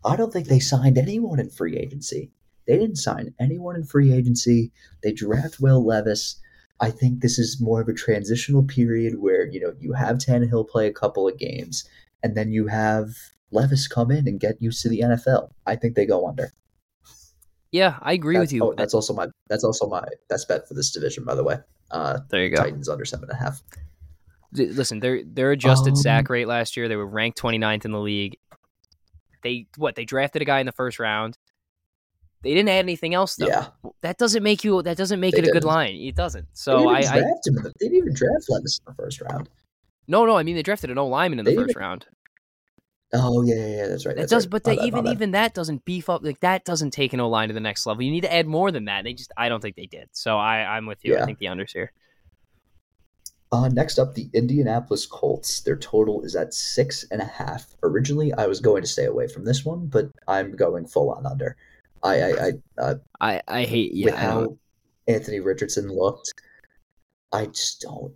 [0.04, 2.30] I don't think they signed anyone in free agency.
[2.66, 4.70] They didn't sign anyone in free agency.
[5.02, 6.40] They draft Will Levis.
[6.80, 10.68] I think this is more of a transitional period where you know you have Tannehill
[10.68, 11.84] play a couple of games,
[12.22, 13.08] and then you have
[13.50, 15.50] Levis come in and get used to the NFL.
[15.66, 16.52] I think they go under.
[17.70, 18.64] Yeah, I agree That's, with you.
[18.64, 21.56] oh, that's also my that's also my best bet for this division, by the way.
[21.90, 22.62] Uh, there you go.
[22.62, 23.62] Titans under seven and a half.
[24.52, 27.92] D- Listen, their their adjusted Um, sack rate last year, they were ranked 29th in
[27.92, 28.36] the league.
[29.42, 29.94] They what?
[29.94, 31.38] They drafted a guy in the first round.
[32.42, 33.46] They didn't add anything else though.
[33.46, 33.68] Yeah,
[34.00, 34.82] That doesn't make you.
[34.82, 35.66] That doesn't make They it a good didn't.
[35.66, 35.94] line.
[35.94, 36.42] It doesn't.
[36.44, 37.54] they So didn't I, even I draft him.
[37.54, 39.48] They didn't even draft Levis in the first round.
[40.08, 40.36] no no.
[40.36, 42.06] I mean they drafted an O lineman in the They first even- round.
[43.14, 44.16] Oh yeah, yeah, yeah that's right.
[44.16, 44.50] That that's does, right.
[44.50, 46.22] but bad, even even that doesn't beef up.
[46.24, 48.02] Like that doesn't take an O line to the next level.
[48.02, 49.04] You need to add more than that.
[49.04, 49.30] They just.
[49.36, 50.08] I don't think they did.
[50.12, 51.18] So I I'm with you.
[51.18, 51.92] I think the unders here.
[53.52, 55.60] Uh, next up, the Indianapolis Colts.
[55.60, 57.66] Their total is at six and a half.
[57.82, 61.26] Originally, I was going to stay away from this one, but I'm going full on
[61.26, 61.56] under.
[62.02, 64.46] I, I, I uh, I I hate yeah.
[65.08, 66.32] Anthony Richardson looked,
[67.32, 68.14] I just don't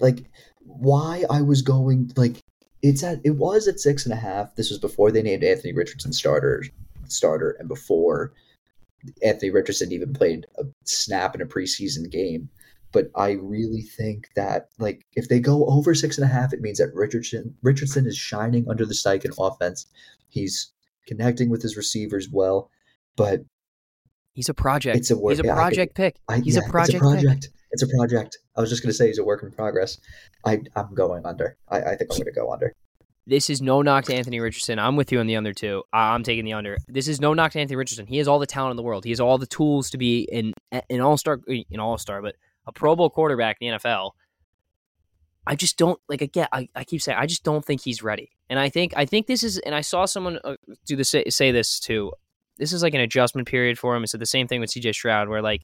[0.00, 0.24] like
[0.60, 2.36] why I was going like
[2.82, 4.54] it's at it was at six and a half.
[4.56, 6.64] This was before they named Anthony Richardson starter
[7.08, 8.32] starter and before
[9.22, 12.48] Anthony Richardson even played a snap in a preseason game.
[12.92, 16.60] But I really think that like if they go over six and a half, it
[16.60, 19.86] means that Richardson Richardson is shining under the Steichen offense.
[20.28, 20.72] He's
[21.06, 22.70] connecting with his receivers well,
[23.20, 23.40] but
[24.32, 24.96] He's a project.
[24.96, 26.16] It's a work- He's a yeah, I project pick.
[26.28, 26.94] I, He's yeah, a project.
[26.94, 27.48] It's a project.
[27.72, 28.38] It's a project.
[28.56, 29.98] I was just gonna say he's a work in progress.
[30.46, 31.56] I I'm going under.
[31.68, 32.72] I, I think I'm gonna go under.
[33.26, 34.78] This is no knock to Anthony Richardson.
[34.78, 35.82] I'm with you on the under too.
[35.92, 36.78] I'm taking the under.
[36.88, 38.06] This is no knock to Anthony Richardson.
[38.06, 39.04] He has all the talent in the world.
[39.04, 40.54] He has all the tools to be an
[40.88, 44.12] an all star, an all star, but a Pro Bowl quarterback in the NFL.
[45.46, 46.48] I just don't like again.
[46.52, 48.30] I, I keep saying I just don't think he's ready.
[48.48, 49.58] And I think I think this is.
[49.58, 50.56] And I saw someone uh,
[50.86, 52.12] do this say, say this too.
[52.60, 54.04] This is like an adjustment period for him.
[54.04, 55.62] It's the same thing with CJ Stroud, where like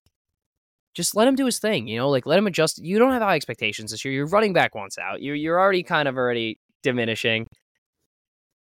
[0.95, 1.87] just let him do his thing.
[1.87, 2.79] You know, like let him adjust.
[2.83, 4.13] You don't have high expectations this year.
[4.15, 5.23] You're running back once out.
[5.23, 7.47] You're you're already kind of already diminishing.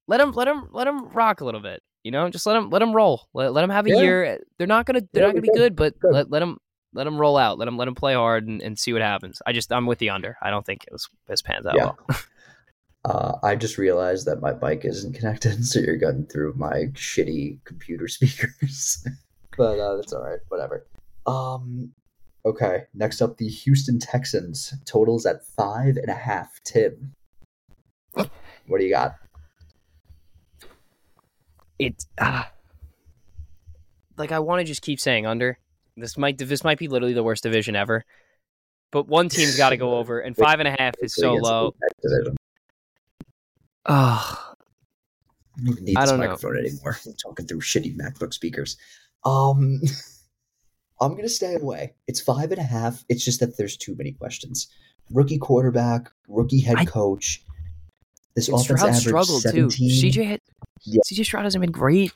[0.07, 1.81] Let him let him let him rock a little bit.
[2.03, 3.27] You know, just let him let him roll.
[3.33, 4.01] Let, let him have a Yeah.
[4.01, 4.39] year.
[4.57, 6.11] They're not gonna they're Yeah, not gonna be good, but Good.
[6.13, 6.57] let let him
[6.93, 7.57] let him roll out.
[7.57, 9.41] Let him let him play hard and, and see what happens.
[9.45, 10.37] I just I'm with the under.
[10.41, 11.83] I don't think it was this pans out Yeah.
[11.85, 11.97] well.
[13.03, 17.63] Uh, I just realized that my bike isn't connected, so you're getting through my shitty
[17.65, 19.05] computer speakers.
[19.57, 20.39] but uh, that's all right.
[20.49, 20.85] Whatever.
[21.25, 21.93] Um.
[22.43, 22.83] Okay.
[22.95, 24.73] Next up, the Houston Texans.
[24.85, 26.59] Totals at five and a half.
[26.63, 27.13] Tim.
[28.13, 29.15] What do you got?
[31.79, 32.51] It ah,
[34.17, 35.57] like I want to just keep saying under.
[35.97, 38.05] This might this might be literally the worst division ever.
[38.91, 41.43] But one team's got to go over, and five and a half is so Against
[41.43, 42.35] the low.
[43.85, 44.53] Oh,
[45.57, 46.27] I don't even need I this don't know.
[46.27, 46.97] microphone anymore.
[47.05, 48.77] I'm talking through shitty MacBook speakers.
[49.25, 49.81] Um,
[51.01, 51.93] I'm gonna stay away.
[52.07, 53.03] It's five and a half.
[53.09, 54.67] It's just that there's too many questions.
[55.11, 57.43] Rookie quarterback, rookie head I- coach.
[58.35, 59.69] This offense Stroud averaged struggled too.
[59.69, 60.11] 17.
[60.11, 60.39] CJ had,
[60.85, 61.01] Yeah.
[61.05, 62.13] CJ Stroud hasn't been great.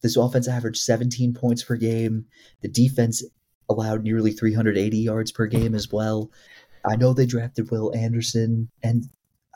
[0.00, 2.26] This offense averaged 17 points per game.
[2.60, 3.24] The defense
[3.68, 6.30] allowed nearly 380 yards per game as well.
[6.88, 9.06] I know they drafted Will Anderson, and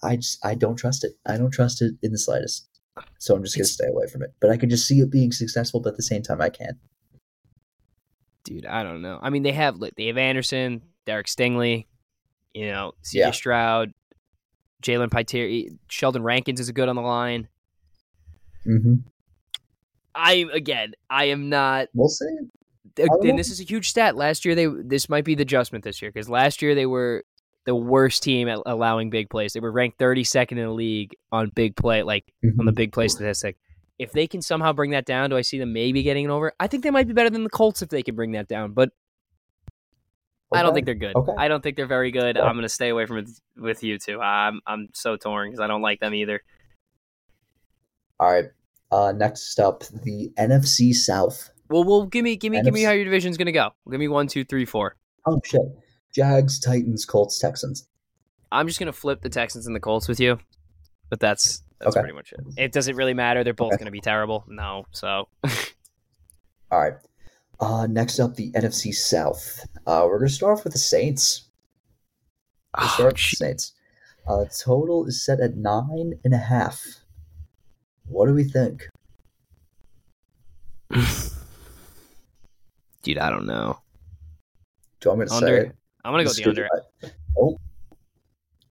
[0.02, 1.12] I just I don't trust it.
[1.26, 2.68] I don't trust it in the slightest.
[3.18, 4.35] So I'm just gonna stay away from it.
[4.40, 6.76] But I can just see it being successful, but at the same time, I can't.
[8.44, 9.18] Dude, I don't know.
[9.20, 11.87] I mean, they have like they have Anderson, Derek Stingley,
[12.54, 13.30] you know, CJ Yeah.
[13.32, 13.92] Stroud,
[14.82, 17.48] Jalen Pitre, Sheldon Rankins is a good on the line.
[18.66, 18.94] Mm-hmm.
[20.14, 21.88] I again, I am not.
[21.94, 22.24] We'll see.
[22.98, 24.16] And this is a huge stat.
[24.16, 27.24] Last year, they this might be the adjustment this year because last year they were
[27.66, 29.52] the worst team at allowing big plays.
[29.52, 32.76] They were ranked 32nd in the league on big play, like on the Mhm.
[32.76, 33.59] big play statistic.
[33.98, 36.52] If they can somehow bring that down, do I see them maybe getting it over?
[36.61, 38.72] I think they might be better than the Colts if they can bring that down,
[38.72, 38.90] but
[40.52, 41.16] I don't think they're good.
[41.16, 41.33] Okay.
[41.37, 42.38] I don't think they're very good.
[42.38, 44.20] I'm going to stay away from it with you two.
[44.20, 46.40] I'm I'm so torn because I don't like them either.
[48.20, 48.46] All right.
[48.92, 51.50] Uh, next up, the NFC South.
[51.68, 53.70] Well, well, give me give me give me how your division's going to go.
[53.90, 54.94] Give me one, two, three, four.
[55.26, 55.62] Oh shit.
[56.20, 57.87] Jags, Titans, Colts, Texans.
[58.50, 60.38] I'm just going to flip the Texans and the Colts with you,
[61.11, 62.00] but that's that's Okay.
[62.00, 62.40] pretty much it.
[62.57, 63.44] It doesn't really matter.
[63.44, 63.76] They're both Okay.
[63.81, 64.42] going to be terrible.
[64.48, 65.29] No, so
[66.70, 66.94] All right.
[67.61, 69.61] Uh, next up, the NFC South.
[69.87, 71.48] Uh, we're gonna start off with the Saints.
[72.79, 73.37] We'll Oh, with the.
[73.37, 73.72] Saints.
[74.26, 76.83] Uh, total is set at nine and a half.
[78.07, 78.88] What do we think?
[83.02, 83.79] dude, I don't know.
[85.00, 85.46] Do you want me to Under.
[85.46, 85.76] say it?
[86.07, 86.69] I'm going to go the under.
[87.01, 87.59] because Oh,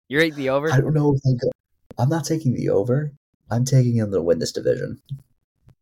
[0.08, 0.72] You're at the over.
[0.72, 1.52] I don't know go.
[1.98, 3.12] I'm not taking the over.
[3.52, 5.02] I'm taking them to win this division.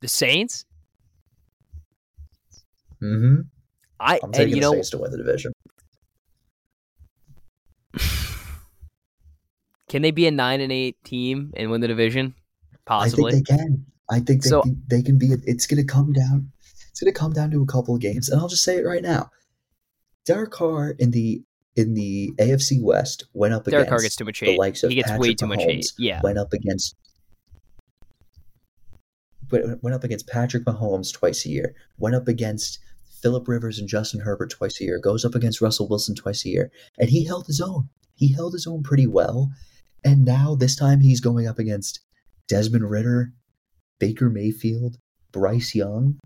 [0.01, 0.65] The Saints.
[3.01, 3.41] Mm-hmm.
[3.99, 5.53] I I'm and taking you the know Saints to win the division.
[9.89, 12.33] can they be a nine and eight team and win the division?
[12.85, 13.31] Possibly.
[13.31, 13.85] I think they can.
[14.09, 15.27] I think they So- can, they can be.
[15.45, 16.51] It's going to come down.
[16.89, 18.85] It's going to come down to a couple of games, and I'll just say it
[18.85, 19.29] right now.
[20.25, 21.41] Derek Carr in the
[21.75, 24.59] in the AFC West went up Derek against Carr gets too much the hate.
[24.59, 25.79] likes of He gets Patrick way too much hate.
[25.85, 26.21] Mahomes, Yeah.
[26.23, 26.95] Went up against.
[29.51, 31.75] Went went up against Patrick Mahomes twice a year.
[31.97, 32.79] Went up against
[33.21, 34.99] Philip Rivers and Justin Herbert twice a year.
[34.99, 37.89] Goes up against Russell Wilson twice a year, and he held his own.
[38.15, 39.49] He held his own pretty well.
[40.05, 42.01] And now this time he's going up against
[42.47, 43.33] Desmond Ridder,
[43.99, 44.97] Baker Mayfield,
[45.31, 46.19] Bryce Young.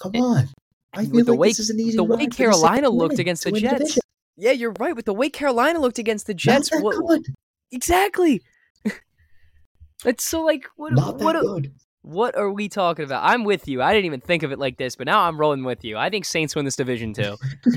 [0.00, 0.48] Come And- on.
[0.96, 2.36] I feel with the like way- this is an easy the way ride for the
[2.36, 3.78] Carolina looked against the Jets.
[3.78, 4.02] division.
[4.36, 4.94] Yeah, you're right.
[4.94, 7.22] With the way Carolina looked against the Jets, what, good.
[7.72, 8.42] exactly.
[10.04, 11.72] It's so like what Not what good.
[12.02, 13.22] what are we talking about?
[13.24, 13.80] I'm with you.
[13.80, 15.96] I didn't even think of it like this, but now I'm rolling with you.
[15.96, 17.36] I think Saints win this division too.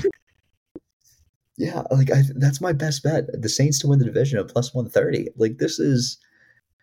[1.56, 3.24] Yeah, like I, that's my best bet.
[3.42, 5.28] The Saints to win the division at plus one thirty.
[5.36, 6.16] Like this is,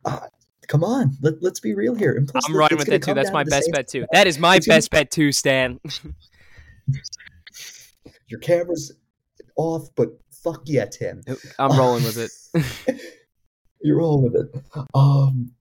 [0.05, 0.19] uh,
[0.67, 2.13] come on, let, let's be real here.
[2.27, 3.13] Plus, I'm it's with gonna that too.
[3.13, 4.05] That's my to best bet too.
[4.11, 5.79] That is my It's gonna- best bet too, Stan.
[8.27, 8.91] Your camera's
[9.55, 11.23] off, but fuck yeah, Tim.
[11.59, 13.01] I'm rolling with it.
[13.81, 14.63] You're rolling with it.
[14.93, 15.51] Um,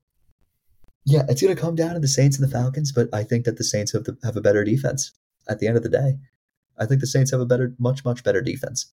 [1.05, 3.57] yeah, it's gonna come down to the Saints and the Falcons, but I think that
[3.57, 5.13] the Saints have the, have a better defense.
[5.49, 6.19] At the end of the day,
[6.79, 8.93] I think the Saints have a better, much much better defense.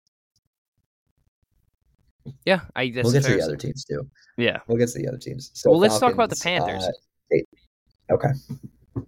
[2.45, 4.07] Yeah, I we'll get to the other teams too.
[4.37, 5.51] Yeah, We'll get to the other teams.
[5.53, 6.83] So Well, let's talk about the Panthers.
[6.83, 8.29] uh, okay.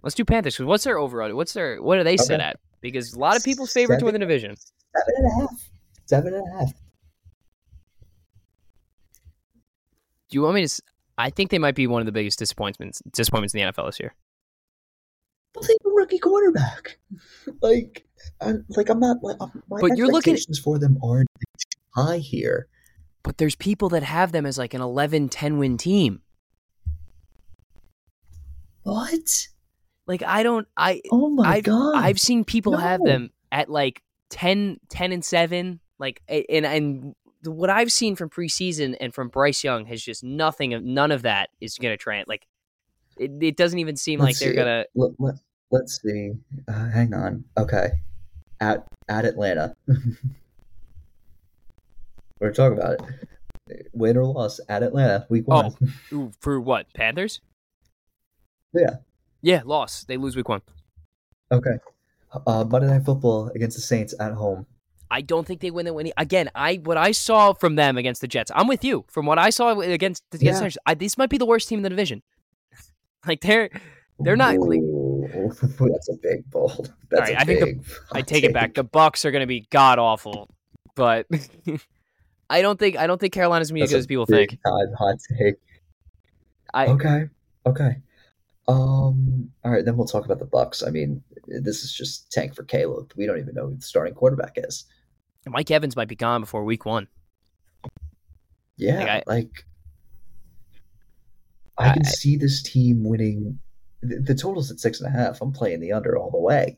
[0.02, 0.58] let's do Panthers.
[0.58, 1.34] What's their overall?
[1.34, 2.58] What's their what are they set at?
[2.80, 4.54] Because a lot of people's favorite to win the division.
[4.56, 5.70] Seven and a half.
[6.06, 6.72] Seven and a half.
[10.28, 10.64] Do you want me to?
[10.66, 10.80] s-
[11.18, 14.00] I think they might be one of the biggest disappointments disappointments in the NFL this
[14.00, 14.14] year.
[15.54, 16.98] Well, they have a rookie quarterback.
[17.62, 18.04] Like,
[18.40, 19.18] I'm, like I'm not.
[19.22, 19.38] Like,
[19.70, 21.28] my But you're looking- expectations for them aren't
[21.94, 22.66] high here.
[23.26, 26.20] But there's people that have them as like an 11, 10 win team.
[28.84, 29.48] What?
[30.06, 30.68] Like I don't.
[30.76, 31.96] I Oh my I've, god!
[31.96, 35.80] I've seen people have them at like 10, 10 and seven.
[35.98, 40.72] Like and and what I've seen from preseason and from Bryce Young has just nothing
[40.72, 42.28] of none of that is going to try it.
[42.28, 42.46] Like
[43.16, 44.84] it, it doesn't even seem Let's like they're gonna.
[44.94, 45.34] let, let,
[45.72, 46.34] let's see.
[46.68, 47.42] Uh, hang on.
[47.58, 47.88] Okay.
[48.60, 49.74] At at Atlanta.
[52.40, 53.00] We're talking about
[53.68, 53.88] it.
[53.92, 55.62] Win or loss at Atlanta, week Oh.
[55.62, 55.74] one.
[56.12, 57.40] Ooh, for what Panthers?
[58.72, 58.96] Yeah.
[59.42, 60.04] Yeah, loss.
[60.04, 60.62] They lose week one.
[61.50, 61.78] Okay.
[62.46, 64.66] Uh, Monday Night Football against the Saints at home.
[65.10, 66.12] I don't think they win the winning.
[66.16, 68.50] Again, I what I saw from them against the Jets.
[68.54, 69.04] I'm with you.
[69.08, 70.60] From what I saw against the Yeah.
[70.60, 72.22] Jets, I, this might be the worst team in the division.
[73.26, 73.70] like they're
[74.18, 75.28] They're not- Ooh,
[75.60, 76.92] that's a big bold.
[77.10, 77.84] That's right, a I think the- big.
[78.12, 78.74] I take it back.
[78.74, 80.48] The Bucks are going to be god awful,
[80.96, 81.26] but
[82.48, 84.50] I don't think I don't think Carolina's to be as good as people think.
[84.64, 85.56] time hot take.
[86.74, 87.28] I Okay.
[87.66, 87.96] Okay.
[88.68, 89.50] Um.
[89.64, 89.84] All right.
[89.84, 90.82] Then we'll talk about the Bucks.
[90.82, 93.12] I mean, this is just tank for Caleb.
[93.16, 94.84] We don't even know who the starting quarterback is.
[95.46, 97.06] Mike Evans might be gone before week one.
[98.76, 98.98] Yeah.
[98.98, 99.64] Like, I- Like,
[101.78, 103.58] I, can I- see this team winning.
[104.02, 105.40] The, the total's at six and a half.
[105.40, 106.76] I'm playing the under all the way.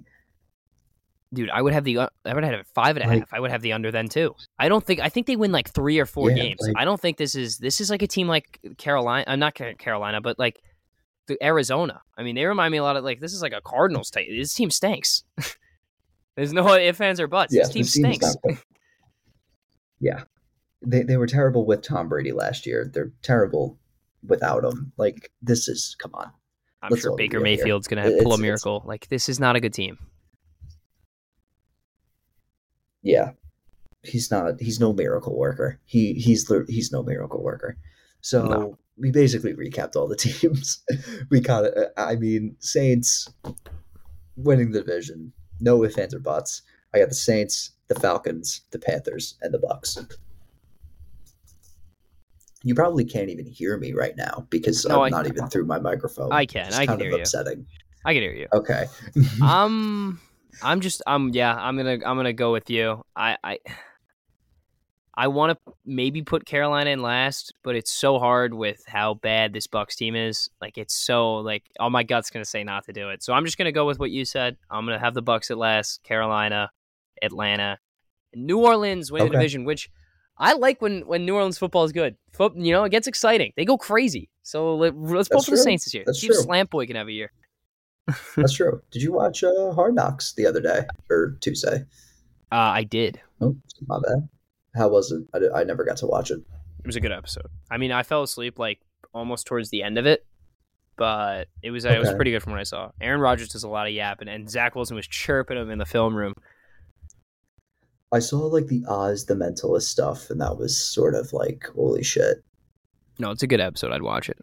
[1.35, 3.19] Dude, I would have the uh, I would have five and a half.
[3.19, 4.35] Like- I would have the under then too.
[4.59, 6.61] I don't think I think they win like three or four Yeah, games.
[6.63, 9.25] like- I don't think this is this is like a team like Carolina.
[9.27, 10.59] I'm not Carolina, but like
[11.27, 12.01] the Arizona.
[12.17, 14.27] I mean, they remind me a lot of like this is like a Cardinals type.
[14.31, 15.23] This team stinks.
[16.37, 17.53] There's no ifs, ands, or buts.
[17.53, 18.37] Yeah, this team stinks.
[20.01, 20.23] yeah,
[20.87, 22.91] they they were terrible with Tom Brady last year.
[22.93, 23.79] They're terrible
[24.27, 24.93] without him.
[24.97, 26.31] Like this is come on.
[26.81, 27.57] I'm That's sure Baker get here.
[27.57, 28.83] Mayfield's gonna have, It's- pull a miracle.
[28.87, 29.99] Like this is not a good team.
[33.03, 33.31] Yeah,
[34.03, 34.61] he's not.
[34.61, 35.81] He's no miracle worker.
[35.85, 37.77] He he's he's no miracle worker.
[38.21, 38.79] So No.
[38.97, 40.83] we basically recapped all the teams.
[41.31, 41.75] we kind of.
[41.97, 43.29] I mean, Saints
[44.37, 45.33] winning the division.
[45.61, 46.63] No ifs, ands, or buts.
[46.95, 49.99] I got the Saints, the Falcons, the Panthers, and the Bucs.
[52.65, 55.67] You probably can't even hear me right now because No, I'm I- not even through
[55.67, 56.33] my microphone.
[56.33, 56.67] I can.
[56.69, 57.23] It's I can kind hear of you.
[57.23, 57.67] upsetting.
[58.05, 58.49] I can hear you.
[58.53, 58.87] Okay.
[59.43, 60.21] um
[60.63, 63.03] i'm just i'm yeah i'm gonna i'm gonna go with you.
[63.15, 63.59] I i
[65.15, 69.53] i want to maybe put carolina in last but it's so hard with how bad
[69.53, 70.49] this bucs team is.
[70.61, 73.23] Like it's so like all my gut's gonna say not to do it.
[73.23, 74.57] So i'm just gonna go with what you said.
[74.71, 76.71] I'm gonna have the bucs at last carolina
[77.21, 77.79] atlanta
[78.35, 79.91] new orleans win the division which
[80.37, 82.17] i like when when new orleans football is good.
[82.33, 83.53] Foot, you know it gets exciting.
[83.57, 84.29] They go crazy.
[84.43, 86.05] So let, let's pull for the saints this year.
[86.07, 86.35] That's true.
[86.35, 87.33] slant boy can have a year
[88.37, 88.83] That's true.
[88.91, 91.85] Did you watch uh, Hard Knocks the other day or Tuesday?
[92.51, 93.55] uh, i did Oh,
[93.87, 94.29] my bad.
[94.75, 95.23] How was it?
[95.35, 96.39] I, di- I never got to watch it.
[96.81, 97.47] It was a good episode.
[97.71, 98.81] I mean, I fell asleep like
[99.13, 100.25] almost towards the end of it,
[100.97, 102.91] but it was it was pretty good from what I saw.
[103.01, 105.87] Aaron Rodgers does a lot of yapping, and Zach Wilson was chirping him in the
[105.87, 106.35] film room.
[108.13, 112.03] I saw like the Oz the Mentalist stuff, and that was sort of like holy
[112.03, 112.43] shit.
[113.19, 113.93] No, it's a good episode.
[113.93, 114.39] I'd watch it.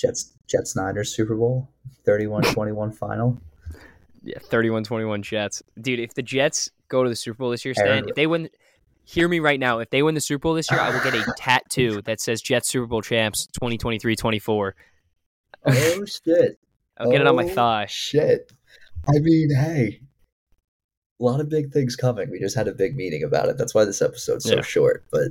[0.00, 1.68] Jets Jets Niners Super Bowl
[2.06, 3.38] 31-21 final.
[4.22, 6.00] Yeah, 31-21 Jets, dude.
[6.00, 8.50] If the Jets go to the Super Bowl this year, Stan, if they win,
[9.04, 9.78] hear me right now.
[9.78, 12.42] If they win the Super Bowl this year, I will get a tattoo that says
[12.42, 14.72] Jets Super Bowl champs 2023-24.
[15.66, 16.58] Oh shit!
[16.98, 17.86] I'll get it on my Oh, thigh.
[17.86, 18.52] Shit.
[19.08, 20.00] I mean, hey,
[21.20, 22.30] a lot of big things coming.
[22.30, 23.56] We just had a big meeting about it.
[23.58, 24.62] That's why this episode's so Yeah.
[24.62, 25.04] short.
[25.10, 25.28] But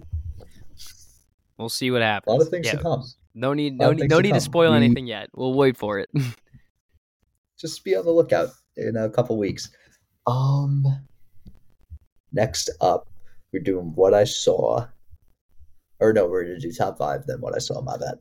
[1.58, 2.32] We'll see what happens.
[2.34, 3.03] a lot of things Yeah, to come.
[3.39, 5.30] No need, no need, no to need to spoil We- anything yet.
[5.36, 6.10] We'll wait for it.
[7.60, 9.69] just be on the lookout in a couple weeks.
[10.28, 10.86] Um,
[12.32, 13.10] next up,
[13.52, 14.86] we're doing what I saw,
[15.99, 17.25] or no, we're gonna do top five.
[17.25, 17.82] Then what I saw.
[17.82, 18.19] My bad.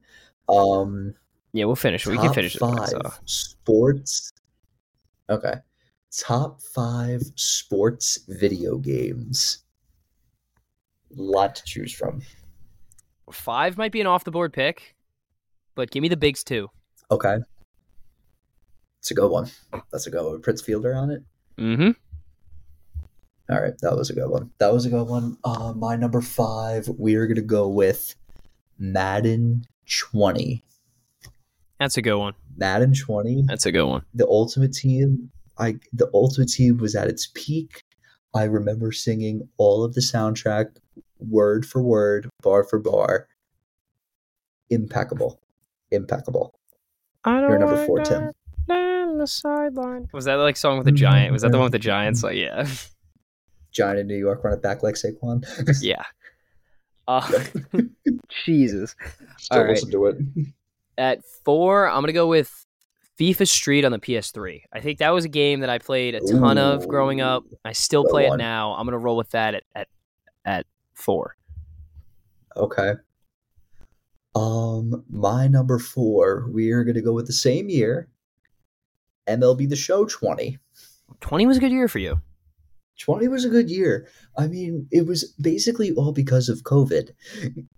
[0.48, 1.14] Um,
[1.52, 2.06] yeah, we'll finish.
[2.06, 4.32] We can finish Five sports.
[5.30, 5.54] Okay,
[6.16, 9.58] top five sports video games.
[11.16, 12.22] A Lot to choose from.
[13.30, 14.96] Five might be an off the board pick,
[15.78, 16.68] but give me the bigs too.
[17.08, 17.36] Okay,
[18.98, 19.48] it's a good one.
[19.92, 20.42] That's a good one.
[20.42, 21.22] Prince Fielder on it.
[21.56, 21.90] Mm-hmm.
[23.48, 24.50] All right, that was a good one.
[24.58, 25.38] That was a good one.
[25.44, 28.16] Uh, my number five, we are gonna go with
[28.76, 30.64] Madden 20.
[31.78, 32.34] That's a good one.
[32.56, 34.02] Madden 20, That's a good one.
[34.12, 35.30] the Ultimate Team.
[35.58, 37.84] I the Ultimate Team was at its peak.
[38.34, 40.76] I remember singing all of the soundtrack,
[41.20, 43.28] word for word, bar for bar.
[44.70, 45.40] Impeccable,
[45.90, 46.54] impeccable.
[47.24, 48.32] I You're number four, Tim.
[48.68, 50.08] Down the sideline.
[50.12, 51.32] Was that like song with the giant?
[51.32, 52.22] Was that the one with the giants?
[52.22, 52.68] Like, yeah,
[53.72, 55.44] Giant in New York, run it back like Saquon.
[55.82, 56.02] yeah.
[57.06, 57.26] Uh,
[58.44, 58.94] Jesus.
[59.38, 59.70] Still All right.
[59.70, 60.18] listen to it.
[60.96, 62.66] At four, I'm gonna go with
[63.18, 64.62] FIFA Street on the PS3.
[64.72, 67.44] I think that was a game that I played a ton of growing up.
[67.64, 68.72] I still Good play it now.
[68.72, 69.88] I'm gonna roll with that at at,
[70.44, 71.36] at four.
[72.56, 72.94] Okay.
[74.38, 78.08] Um, my number four, we are gonna go with the same year.
[79.28, 80.58] MLB The Show 20.
[81.20, 82.20] Twenty was a good year for you.
[83.00, 84.08] 20 was a good year.
[84.36, 87.10] I mean, it was basically all because of COVID.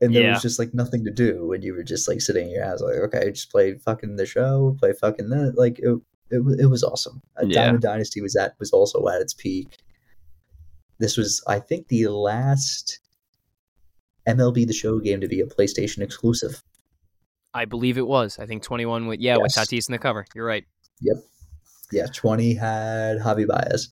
[0.00, 0.32] And there Yeah.
[0.32, 1.52] was just like nothing to do.
[1.52, 4.24] And you were just like sitting in your house, like, okay, just play fucking the
[4.24, 5.58] show, play fucking that.
[5.58, 7.20] Like, it, it, it was awesome.
[7.36, 7.64] Uh, Yeah.
[7.64, 9.76] Diamond Dynasty was at was also at its peak.
[10.98, 13.00] This was, I think, the last
[14.36, 16.62] MLB The Show game to be a PlayStation exclusive.
[17.54, 18.38] I believe it was.
[18.38, 20.24] I think 21 with yeah with Tatis in the cover.
[20.34, 20.64] You're right.
[21.00, 21.16] Yep.
[21.92, 23.90] Yeah, 20 had Javi Baez.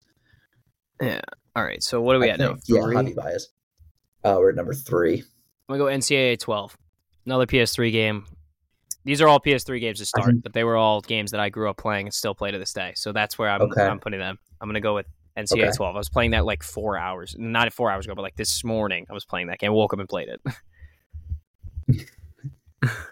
[1.03, 1.21] Yeah.
[1.57, 1.83] All right.
[1.83, 2.49] So what are we I at now?
[2.49, 2.61] think.
[2.67, 3.49] Yeah, Javi Baez.
[4.25, 5.25] Uh, we're at number three.
[5.69, 6.77] I'm gonna go NCAA 12.
[7.27, 8.25] Another PS3 game.
[9.05, 11.49] These are all PS3 games to start, think- but they were all games that I
[11.49, 12.93] grew up playing and still play to this day.
[12.95, 13.83] So that's where I'm, Okay.
[13.83, 14.39] I'm putting them.
[14.61, 15.07] I'm gonna go with
[15.39, 15.71] NCAA Okay.
[15.77, 15.95] 12.
[15.95, 19.07] I was playing that like four hours, not four hours ago, but like this morning.
[19.09, 19.73] I was playing that game.
[19.73, 20.41] Woke up and played it.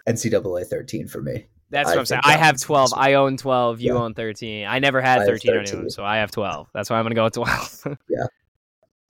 [0.07, 1.45] NCAA 13 for me.
[1.69, 2.21] That's what I'm saying.
[2.23, 2.93] I have 12.
[2.95, 3.81] I own 12.
[3.81, 3.99] You Yeah.
[3.99, 4.65] own 13.
[4.67, 5.73] I never had I have 13 or 13.
[5.73, 6.69] anyone, so I have 12.
[6.73, 7.97] That's why I'm going to go with 12.
[8.09, 8.25] Yeah,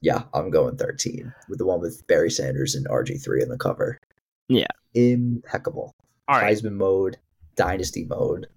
[0.02, 4.00] Yeah, I'm going 13 with the one with Barry Sanders and RG3 in the cover.
[4.48, 4.66] Yeah.
[4.96, 5.94] Impeccable.
[6.28, 6.56] All right.
[6.58, 7.18] Heisman mode,
[7.56, 8.48] dynasty mode.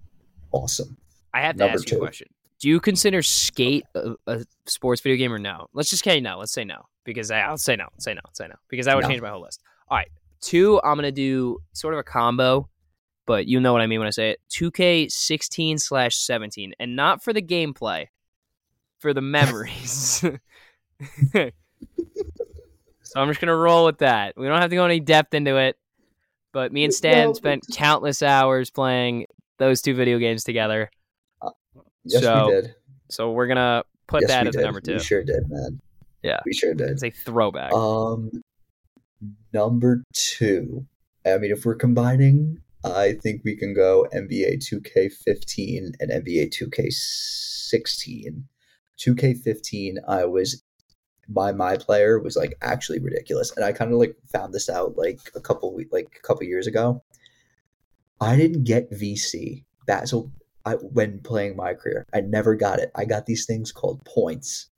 [0.53, 0.97] Awesome.
[1.35, 2.01] I have to Number ask you a two.
[2.05, 2.29] question.
[2.61, 5.67] Do you consider skate a, a sports video game or no?
[5.73, 6.39] Let's just say no.
[6.39, 7.89] Let's say no because I, I'll say no.
[7.99, 8.21] Say no.
[8.33, 9.09] Say no because that would No.
[9.09, 9.63] change my whole list.
[9.89, 10.09] All right.
[10.43, 12.69] Two, I'm gonna do sort of a combo,
[13.27, 14.41] but you know what I mean when I say it.
[14.51, 18.07] 2K16 slash 17, and not for the gameplay,
[18.99, 20.25] for the memories.
[21.33, 21.51] so
[23.17, 24.35] I'm just gonna roll with that.
[24.37, 25.77] We don't have to go any depth into it,
[26.53, 29.27] but me and Stan No, spent countless hours playing
[29.59, 30.91] those two video games together.
[32.05, 32.75] Yes, So, we did.
[33.09, 34.63] So we're gonna put yes, that as did.
[34.63, 34.95] number two.
[34.95, 35.81] We sure did, man.
[36.23, 36.41] Yeah.
[36.45, 36.91] We sure did.
[36.91, 37.73] It's a throwback.
[37.73, 38.31] Um,
[39.53, 40.87] number two.
[41.27, 48.45] I mean, if we're combining, I think we can go NBA 2K15 and NBA 2K16.
[48.99, 50.63] 2K15, I was
[51.29, 54.97] by my player was like actually ridiculous, and I kind of like found this out
[54.97, 57.03] like a couple like a couple years ago.
[58.21, 60.31] I didn't get VC that so
[60.71, 62.91] I when playing my career, I never got it.
[62.95, 64.69] I got these things called points.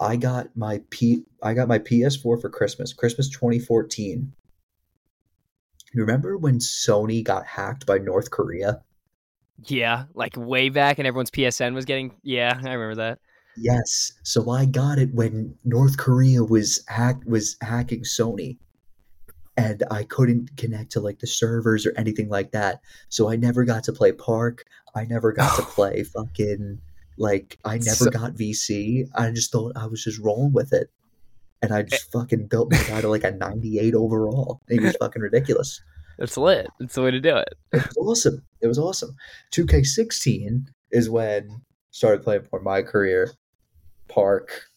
[0.00, 4.32] I got my P I got my PS4 for Christmas, Christmas 2014.
[5.94, 8.82] Remember when Sony got hacked by North Korea?
[9.66, 12.14] yeah, like way back, and everyone's PSN was getting.
[12.22, 13.18] Yeah, I remember that.
[13.56, 14.12] Yes.
[14.22, 18.58] So I got it when North Korea was hack was hacking Sony.
[19.58, 22.80] And I couldn't connect to like the servers or anything like that.
[23.10, 24.64] So I never got to play Park.
[24.94, 26.80] I never got to play fucking
[27.18, 29.08] like I never So- got VC.
[29.14, 30.90] I just thought I was just rolling with it.
[31.60, 32.18] And I just eh.
[32.20, 34.60] fucking built my guy to like a 98 overall.
[34.68, 35.80] It was fucking ridiculous.
[36.16, 36.68] That's lit.
[36.78, 37.54] That's the way to do it.
[37.72, 38.44] It was awesome.
[38.60, 39.16] It was awesome.
[39.52, 43.32] 2K16 is when started playing for my career,
[44.08, 44.67] Park,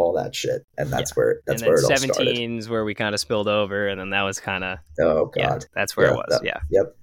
[0.00, 2.36] all that shit, and that's where that's where it all started.
[2.36, 5.48] 17's where we kind of spilled over, and then that was kind of Oh yeah.
[5.50, 5.66] god.
[5.74, 6.26] That's where Yeah, it was.
[6.30, 6.60] that- yeah.
[6.70, 6.96] Yep.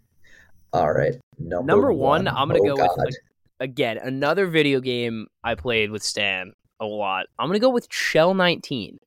[0.74, 1.16] All right.
[1.40, 3.14] Number, Number one, I'm gonna Oh, go with God.
[3.60, 7.26] Again, another video game I played with Stan a lot.
[7.40, 8.98] I'm gonna go with NHL 19.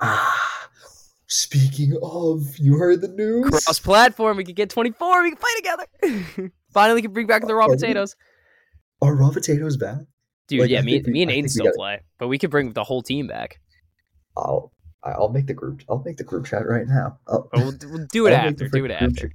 [0.00, 0.68] Ah.
[1.26, 3.48] Speaking of, you heard the news?
[3.50, 5.22] Cross platform, we could get 24.
[5.22, 6.50] We can play together.
[6.72, 8.16] Finally, can bring back the raw potatoes.
[9.00, 9.98] Are raw potatoes back?
[10.50, 12.72] Dude, Like, yeah, me, we- me and Aiden still gotta- play, but we could bring
[12.72, 13.60] the whole team back.
[14.36, 14.72] I'll
[15.02, 15.82] I'll make the group.
[15.88, 17.18] I'll make the group chat right now.
[17.26, 17.48] Oh.
[17.54, 18.68] I'll, we'll, we'll do it after.
[18.68, 19.32] Do it after.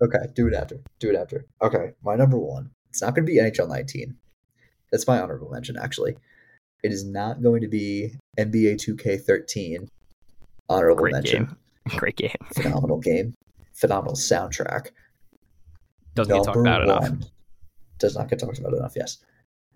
[0.00, 0.76] Okay, do it after.
[1.00, 1.46] Do it after.
[1.62, 2.70] Okay, my number one.
[2.90, 4.14] It's not going to be NHL 19.
[4.92, 6.16] That's my honorable mention, actually.
[6.84, 9.88] It is not going to be NBA 2K13.
[10.68, 11.44] Honorable Great mention.
[11.46, 11.56] game.
[11.98, 12.30] Great game.
[12.54, 13.34] Phenomenal game.
[13.74, 14.90] Phenomenal soundtrack.
[16.14, 17.10] Doesn't get talked about enough.
[17.98, 19.18] Does not get talked about enough, yes.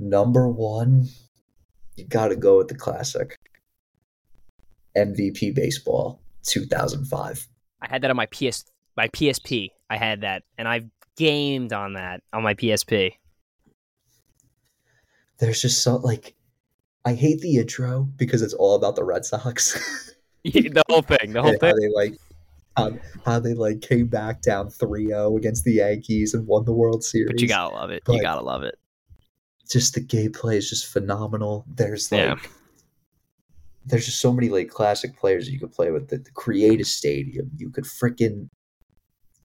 [0.03, 1.07] Number one,
[1.95, 3.39] you got to go with the classic.
[4.97, 7.47] MVP Baseball 2005.
[7.81, 8.65] I had that on my PS
[8.97, 9.69] my PSP.
[9.89, 13.13] I had that, and I've gamed on that on my PSP.
[15.39, 16.35] There's just so, like,
[17.05, 20.13] I hate the intro because it's all about the Red Sox.
[20.45, 21.33] the whole thing.
[21.33, 21.81] The whole and how thing.
[21.81, 22.19] they like
[22.77, 22.91] how,
[23.25, 27.29] how they like came back down 3-0 against the Yankees and won the World Series.
[27.31, 28.03] But you gotta love it.
[28.09, 28.77] You gotta love it.
[29.71, 31.65] Just the gameplay is just phenomenal.
[31.75, 32.37] There's like Yeah.
[33.87, 36.09] there's just so many like classic players you could play with.
[36.09, 38.49] The, the a stadium, you could freaking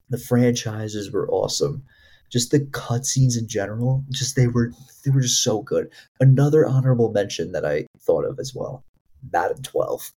[0.10, 1.84] the franchises were awesome.
[2.30, 4.72] Just the cutscenes in general, just they were
[5.06, 5.90] they were just so good.
[6.20, 8.84] Another honorable mention that I thought of as well,
[9.32, 10.12] Madden 12.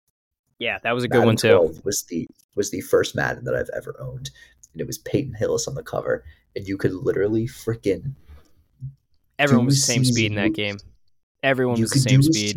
[0.58, 1.80] Yeah, that was a good Madden one too.
[1.84, 2.26] was the
[2.56, 4.30] was the first Madden that I've ever owned,
[4.72, 6.24] and it was Peyton Hillis on the cover,
[6.56, 8.14] and you could literally freaking
[9.40, 10.78] Everyone do was the same speed in that game.
[11.42, 12.56] Everyone was the same speed.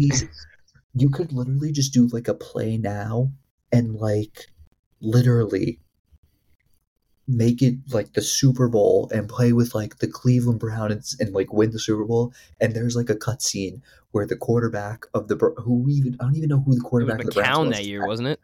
[0.93, 3.31] you could literally just do like a play now
[3.71, 4.47] and like
[5.01, 5.79] literally
[7.27, 11.53] make it like the Super Bowl and play with like the Cleveland Browns and, like
[11.53, 12.33] win the Super Bowl.
[12.59, 13.81] And there's like a cutscene
[14.11, 16.89] where the quarterback of the who even I don't even know who the It was
[16.89, 17.77] quarterback of the Browns was.
[17.77, 18.39] that year, wasn't it?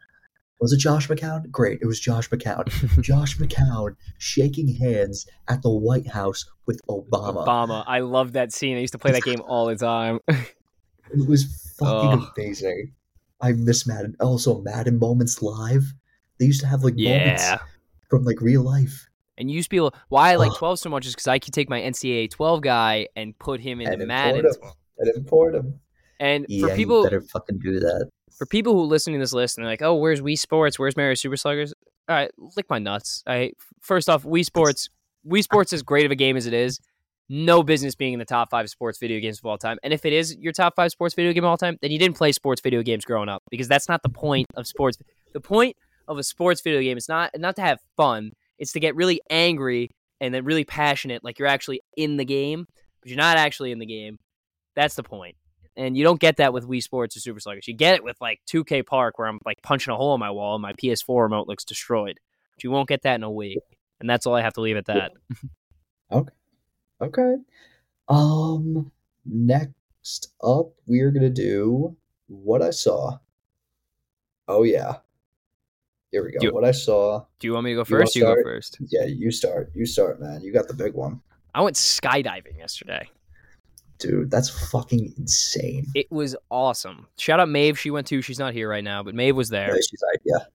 [0.60, 1.50] Was it Josh McCown?
[1.50, 2.66] Great, it was Josh McCown.
[3.02, 7.46] Josh McCown shaking hands at the White House with Obama.
[7.46, 7.84] Obama.
[7.86, 8.76] I love that scene.
[8.76, 10.20] I used to play that game all the time.
[11.12, 12.32] It was fucking Oh.
[12.36, 12.92] amazing.
[13.40, 14.14] I miss Madden.
[14.20, 15.92] Also, Madden moments live.
[16.38, 17.58] They used to have like moments yeah.
[18.08, 19.08] from like real life.
[19.36, 20.58] And you used to be able why I like Ugh.
[20.58, 23.80] 12 so much is because I could take my NCAA 12 guy and put him
[23.80, 24.46] into And Madden.
[24.98, 25.80] And import them.
[26.20, 28.08] And Yeah, for people better fucking do that.
[28.38, 30.78] for people who listen to this list and they're like, "Oh, where's Wii Sports?
[30.78, 31.74] Where's Mario Super Sluggers?"
[32.08, 33.22] all right, lick my nuts.
[33.26, 34.88] I first off, Wii Sports,
[35.26, 36.80] Wii Sports, as great of a game as it is,
[37.28, 39.78] no business being in the top five sports video games of all time.
[39.84, 41.98] And if it is your top five sports video game of all time, then you
[41.98, 44.98] didn't play sports video games growing up because that's not the point of sports.
[45.32, 45.76] The point
[46.08, 48.32] of a sports video game is not not to have fun.
[48.58, 49.90] It's to get really angry
[50.20, 52.66] and then really passionate, like you're actually in the game,
[53.00, 54.18] but you're not actually in the game.
[54.74, 55.36] That's the point.
[55.76, 57.66] And you don't get that with Wii Sports or Super Sluggers.
[57.68, 60.30] You get it with like 2K Park, where I'm like punching a hole in my
[60.30, 62.18] wall and my PS4 remote looks destroyed.
[62.56, 63.54] But you won't get that in a Wii.
[64.00, 65.12] And that's all I have to leave at that.
[66.12, 66.32] Okay.
[67.00, 67.34] Okay.
[68.08, 68.90] Um
[69.24, 71.96] next up we are gonna do
[72.26, 73.18] what I saw.
[74.48, 74.96] Oh yeah.
[76.10, 76.38] Here we go.
[76.40, 77.24] You- what I saw.
[77.38, 78.16] Do you want me to go first?
[78.16, 78.78] You go first.
[78.88, 79.70] Yeah, you start.
[79.74, 80.42] You start, man.
[80.42, 81.20] You got the big one.
[81.54, 83.08] I went skydiving yesterday.
[84.00, 85.86] Dude, that's fucking insane.
[85.94, 87.06] It was awesome.
[87.18, 87.78] Shout out Maeve.
[87.78, 88.22] She went too.
[88.22, 89.74] She's not here right now, but Maeve was there.
[89.74, 90.46] Yeah, she's like, yeah.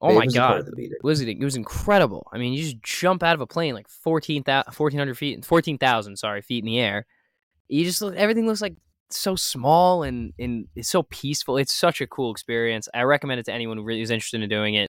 [0.00, 0.60] Oh Maeve my god.
[0.60, 0.92] of the meeting.
[0.92, 2.28] It was it was incredible.
[2.32, 6.40] I mean, you just jump out of a plane like 14, 1400 feet, 14,000, sorry,
[6.42, 7.06] feet in the air.
[7.68, 8.74] You just look, everything looks like
[9.10, 11.56] so small and, and it's so peaceful.
[11.56, 12.88] It's such a cool experience.
[12.94, 14.90] I recommend it to anyone who really is interested in doing it.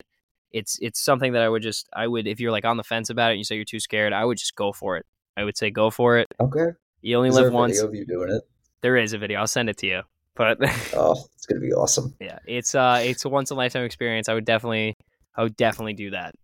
[0.52, 3.10] It's it's something that I would just I would if you're like on the fence
[3.10, 5.06] about it and you say you're too scared, I would just go for it.
[5.36, 6.28] I would say go for it.
[6.40, 6.70] Okay.
[7.02, 7.74] You only Is there live a once.
[7.74, 8.42] video of you doing it?
[8.82, 9.40] There is a video.
[9.40, 10.02] I'll send it to you.
[10.36, 10.58] But
[10.96, 12.14] Oh, it's gonna be awesome.
[12.20, 14.30] yeah, it's uh it's a once in a lifetime experience.
[14.30, 14.96] I would definitely
[15.36, 16.36] I would definitely do that.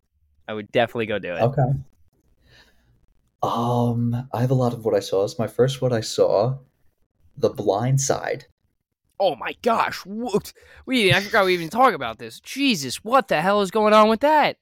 [0.47, 1.41] I would definitely go do it.
[1.41, 1.61] Okay.
[3.41, 5.23] Um, I have a lot of what I saw.
[5.23, 6.57] It's my first what I saw.
[7.37, 8.45] The Blind Side.
[9.19, 10.05] Oh my gosh!
[10.05, 10.53] Whooped.
[10.85, 12.39] We I forgot we even talk about this.
[12.39, 14.57] Jesus, what the hell is going on with that?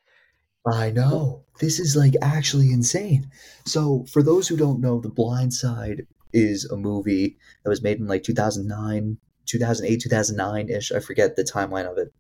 [0.66, 1.44] I know.
[1.60, 3.30] This is like actually insane.
[3.66, 8.00] So, for those who don't know, The Blind Side is a movie that was made
[8.00, 10.92] in like 2009, 2008, 2009 ish.
[10.92, 12.14] I forget the timeline of it.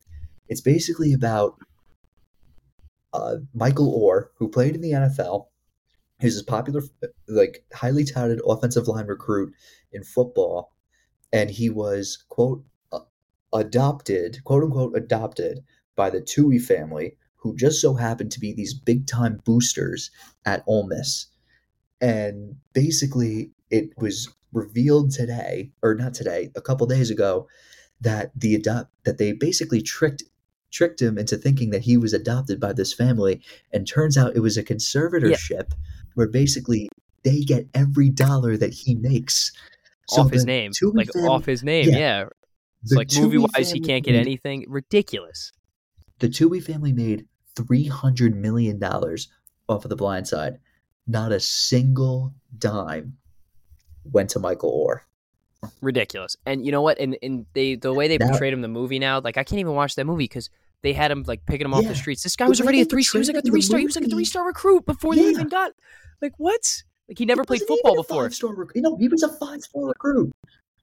[0.49, 1.55] It's basically about
[3.13, 5.47] uh, Michael Oher, who played in the NFL.
[6.19, 6.81] He's a popular,
[7.27, 9.53] like highly touted offensive line recruit
[9.91, 10.73] in football,
[11.31, 12.63] and he was quote
[13.53, 15.63] adopted, quote unquote adopted
[15.95, 20.11] by the Tuohy family, who just so happened to be these big time boosters
[20.45, 21.27] at Ole Miss.
[21.99, 27.47] And basically, it was revealed today, or not today, a couple days ago,
[27.99, 30.23] that the adopt that they basically tricked
[30.71, 33.41] tricked him into thinking that he was adopted by this family,
[33.73, 35.71] and turns out it was a conservatorship
[36.15, 36.89] where basically
[37.23, 39.51] they get every dollar that he makes.
[40.07, 41.89] So off his name, like family- off his name.
[41.89, 41.97] yeah.
[41.97, 42.25] Yeah,
[42.83, 44.65] it's like movie wise, he can't get anything.
[44.67, 45.51] Ridiculous.
[46.19, 49.27] The Tuohy family made three hundred million dollars
[49.69, 50.59] off of the Blind Side.
[51.07, 53.17] Not a single dime
[54.03, 55.01] went to Michael Oher.
[55.81, 56.35] ridiculous.
[56.45, 56.99] And you know what?
[56.99, 59.43] And and they the way they Now- portrayed him in the movie now, like I
[59.43, 60.49] can't even watch that movie because
[60.81, 61.89] they had him like picking him off Yeah.
[61.89, 62.23] the streets.
[62.23, 63.03] This guy was already a three.
[63.03, 63.79] He was like a portrayed him in the three star.
[63.79, 65.73] He was like a three star recruit before they even got.
[66.21, 66.83] Like what?
[67.07, 68.23] Like he never He played football before.
[68.23, 68.71] five-star recruit.
[68.75, 70.31] You know, he was a five-star recruit.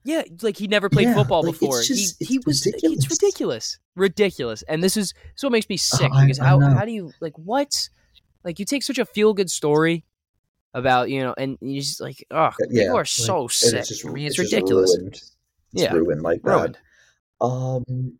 [0.03, 1.81] Yeah, like he never played Yeah, football like, it's before.
[1.81, 2.97] just- he he it's was ridiculous.
[3.05, 4.61] it's ridiculous, ridiculous.
[4.63, 6.69] And this is so it makes me sick I- because I how know.
[6.69, 7.89] how do you like what?
[8.43, 10.05] Like you take such a feel good story
[10.73, 13.73] about you know, and you just like oh Yeah, people are like, so sick.
[13.73, 14.95] It's, just, I mean, it's, just ridiculous.
[14.97, 15.13] ruined.
[15.15, 15.35] It's
[15.73, 16.77] Yeah, ruined like Ruined.
[17.41, 17.45] that.
[17.45, 18.17] Um,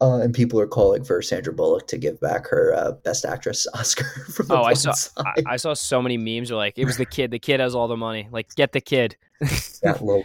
[0.00, 3.66] uh, and people are calling for Sandra Bullock to give back her uh, Best Actress
[3.74, 4.94] Oscar for the Oh, I saw.
[5.18, 6.50] I, I saw so many memes.
[6.50, 7.30] Were like, it was the kid.
[7.30, 8.28] The kid has all the money.
[8.32, 9.16] Like, get the kid.
[9.40, 10.24] that little,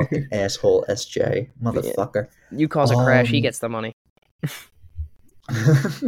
[0.00, 2.28] fucking asshole SJ motherfucker.
[2.50, 3.92] you cause a crash, he Um, gets the money.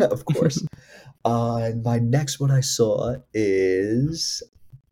[0.01, 0.64] of course.
[1.24, 4.43] uh, my next one I saw is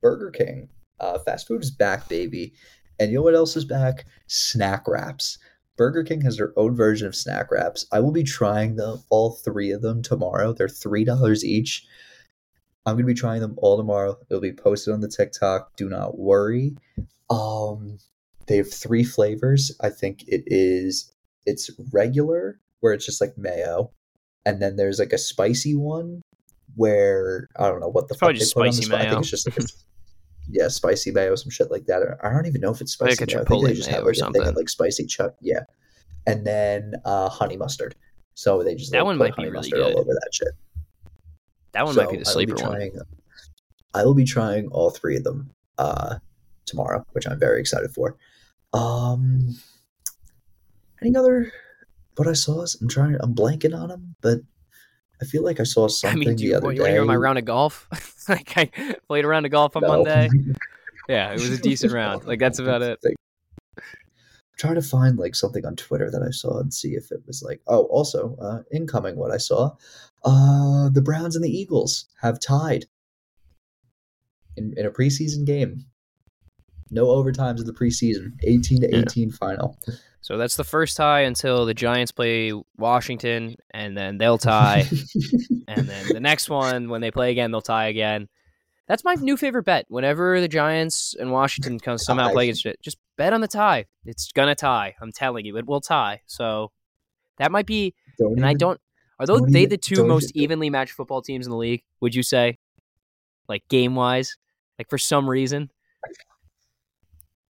[0.03, 0.69] Burger King.
[0.99, 2.53] Uh, fast food is back, baby.
[2.99, 4.05] And you know what else is back?
[4.27, 5.39] Snack wraps.
[5.77, 7.87] Burger King has their own version of snack wraps.
[7.91, 10.53] I will be trying them, all three of them tomorrow.
[10.53, 11.87] They're three dollars each.
[12.85, 14.19] I'm gonna be trying them all tomorrow.
[14.29, 15.77] It'll be posted on the TikTok.
[15.77, 16.77] Do not worry.
[17.31, 17.99] Um,
[18.51, 19.71] they have three flavors.
[19.81, 21.13] I think it is
[21.47, 23.93] it's regular where it's just like mayo,
[24.45, 26.21] and then there's like a spicy one
[26.75, 29.31] where I don't know what the It's fuck they put on spi- I think it's
[29.31, 29.67] just like a,
[30.49, 32.03] yeah, spicy mayo, some shit like that.
[32.25, 33.33] I don't even know if it's Like spicy.
[33.33, 33.45] a mayo.
[33.45, 34.55] I think they just mayo have or like a thing something.
[34.57, 35.37] like spicy chuck.
[35.41, 35.61] Yeah,
[36.27, 37.95] and then uh, honey mustard.
[38.35, 39.99] So they just That like, one might be really mustard all good.
[39.99, 40.49] over that shit.
[41.73, 42.91] That one So might be the I will sleeper one.
[43.95, 46.17] I will be trying all three of them uh,
[46.67, 48.17] tomorrow, which I'm very excited for.
[48.73, 49.57] Um,
[51.03, 51.53] any other?
[52.16, 53.16] What I saw is I'm trying.
[53.21, 54.41] I'm blanking on them, but
[55.21, 56.91] I feel like I saw I something mean, do the you, other want day.
[56.93, 57.89] hear my round of golf?
[58.29, 58.71] like, I
[59.09, 59.89] played a round of golf on No.
[59.89, 60.29] Monday.
[61.09, 62.25] Yeah, it was a decent round.
[62.25, 63.01] Like, that's about it.
[63.05, 63.83] I'm
[64.59, 67.43] trying to find like something on Twitter that I saw and see if it was
[67.43, 69.73] like oh also uh, incoming what I saw.
[70.25, 72.85] Uh, the Browns and the Eagles have tied
[74.57, 75.87] in, in a preseason game.
[76.91, 78.32] No overtimes in the preseason.
[78.43, 79.78] 18 to 18 final.
[80.22, 84.86] So that's the first tie until the Giants play Washington, and then they'll tie.
[85.68, 88.28] and then the next one, when they play again, they'll tie again.
[88.86, 89.86] That's my new favorite bet.
[89.88, 92.32] Whenever the Giants and Washington come somehow Tie.
[92.32, 93.86] play against it, just bet on the tie.
[94.05, 94.97] It's gonna tie.
[95.01, 96.22] I'm telling you, it will tie.
[96.26, 96.72] So
[97.38, 97.95] that might be.
[98.18, 98.80] Don't And I don't.
[99.20, 101.57] Are those don't they even- the 2 most even- evenly matched football teams in the
[101.57, 101.82] league?
[102.01, 102.59] Would you say?
[103.49, 104.36] Like game wise,
[104.78, 105.70] like for some reason,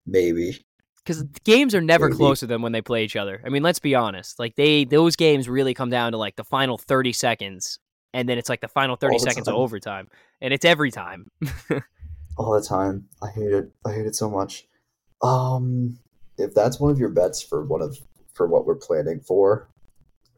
[0.07, 0.65] maybe.
[1.05, 2.17] because games are never Maybe.
[2.17, 3.43] closer than when they play each other.
[3.45, 4.39] I mean, let's be honest.
[4.39, 7.79] Like they those games really come down to like the final thirty seconds,
[8.13, 10.09] and then it's like the final thirty the seconds of overtime,
[10.41, 11.31] and it's every time.
[12.39, 13.05] all the time.
[13.23, 13.71] I hate it.
[13.87, 14.67] I hate it so much.
[15.23, 15.99] Um,
[16.39, 17.97] if that's one of your bets for one of
[18.33, 19.69] for what we're planning for,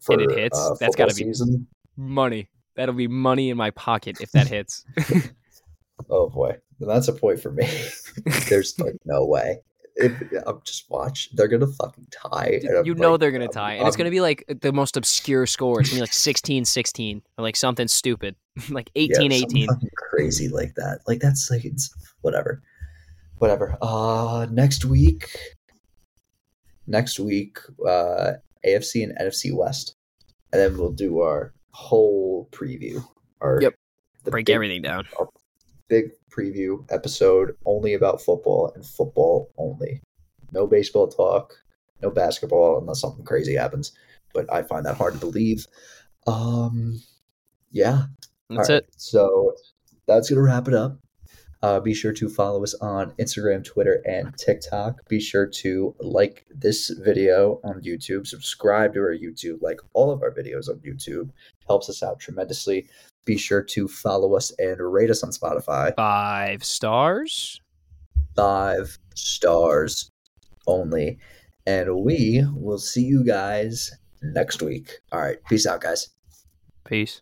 [0.02, 1.66] for And it hits, uh, that's football gotta be- season.
[1.96, 2.48] money.
[2.74, 4.84] That'll be money in my pocket if that hits.
[6.10, 7.68] Oh boy, that's a point for me.
[8.48, 9.58] There's like no way.
[9.98, 10.12] If
[10.46, 12.60] I'm just watch, they're gonna fucking tie.
[12.84, 15.46] you know like, they're gonna tie, and it's I'm- gonna be like the most obscure
[15.46, 15.80] score.
[15.80, 18.36] It's gonna be like 16-16 or like something stupid,
[18.68, 19.40] like yeah, 18-18.
[19.40, 20.98] something fucking crazy like that.
[21.08, 22.62] Like that's like it's whatever,
[23.38, 23.78] whatever.
[23.80, 25.30] Uh, next week,
[26.86, 27.58] next week,
[27.88, 28.32] uh,
[28.66, 29.96] AFC and NFC West,
[30.52, 33.02] and then we'll do our whole preview.
[33.40, 33.74] Our Yep.
[34.24, 35.06] Break big- everything down.
[35.88, 40.02] Big preview episode only about football and football only.
[40.52, 41.54] No baseball talk,
[42.02, 43.92] no basketball unless something crazy happens.
[44.34, 45.66] But I find that hard to believe.
[46.26, 47.00] Um,
[47.70, 48.04] yeah.
[48.50, 48.94] That's All right, it.
[48.96, 49.54] So
[50.06, 50.98] that's gonna wrap it up.
[51.62, 55.08] Uh, be sure to follow us on Instagram, Twitter, and TikTok.
[55.08, 60.22] Be sure to like this video on YouTube, subscribe to our YouTube, like all of
[60.22, 61.30] our videos on YouTube.
[61.66, 62.88] Helps us out tremendously.
[63.26, 65.94] Be sure to follow us and rate us on Spotify.
[65.96, 67.60] Five stars.
[68.34, 70.10] Five stars
[70.66, 71.18] only.
[71.66, 75.00] And we will see you guys next week.
[75.12, 75.38] All right.
[75.48, 76.08] Peace out, guys.
[76.84, 77.20] Peace.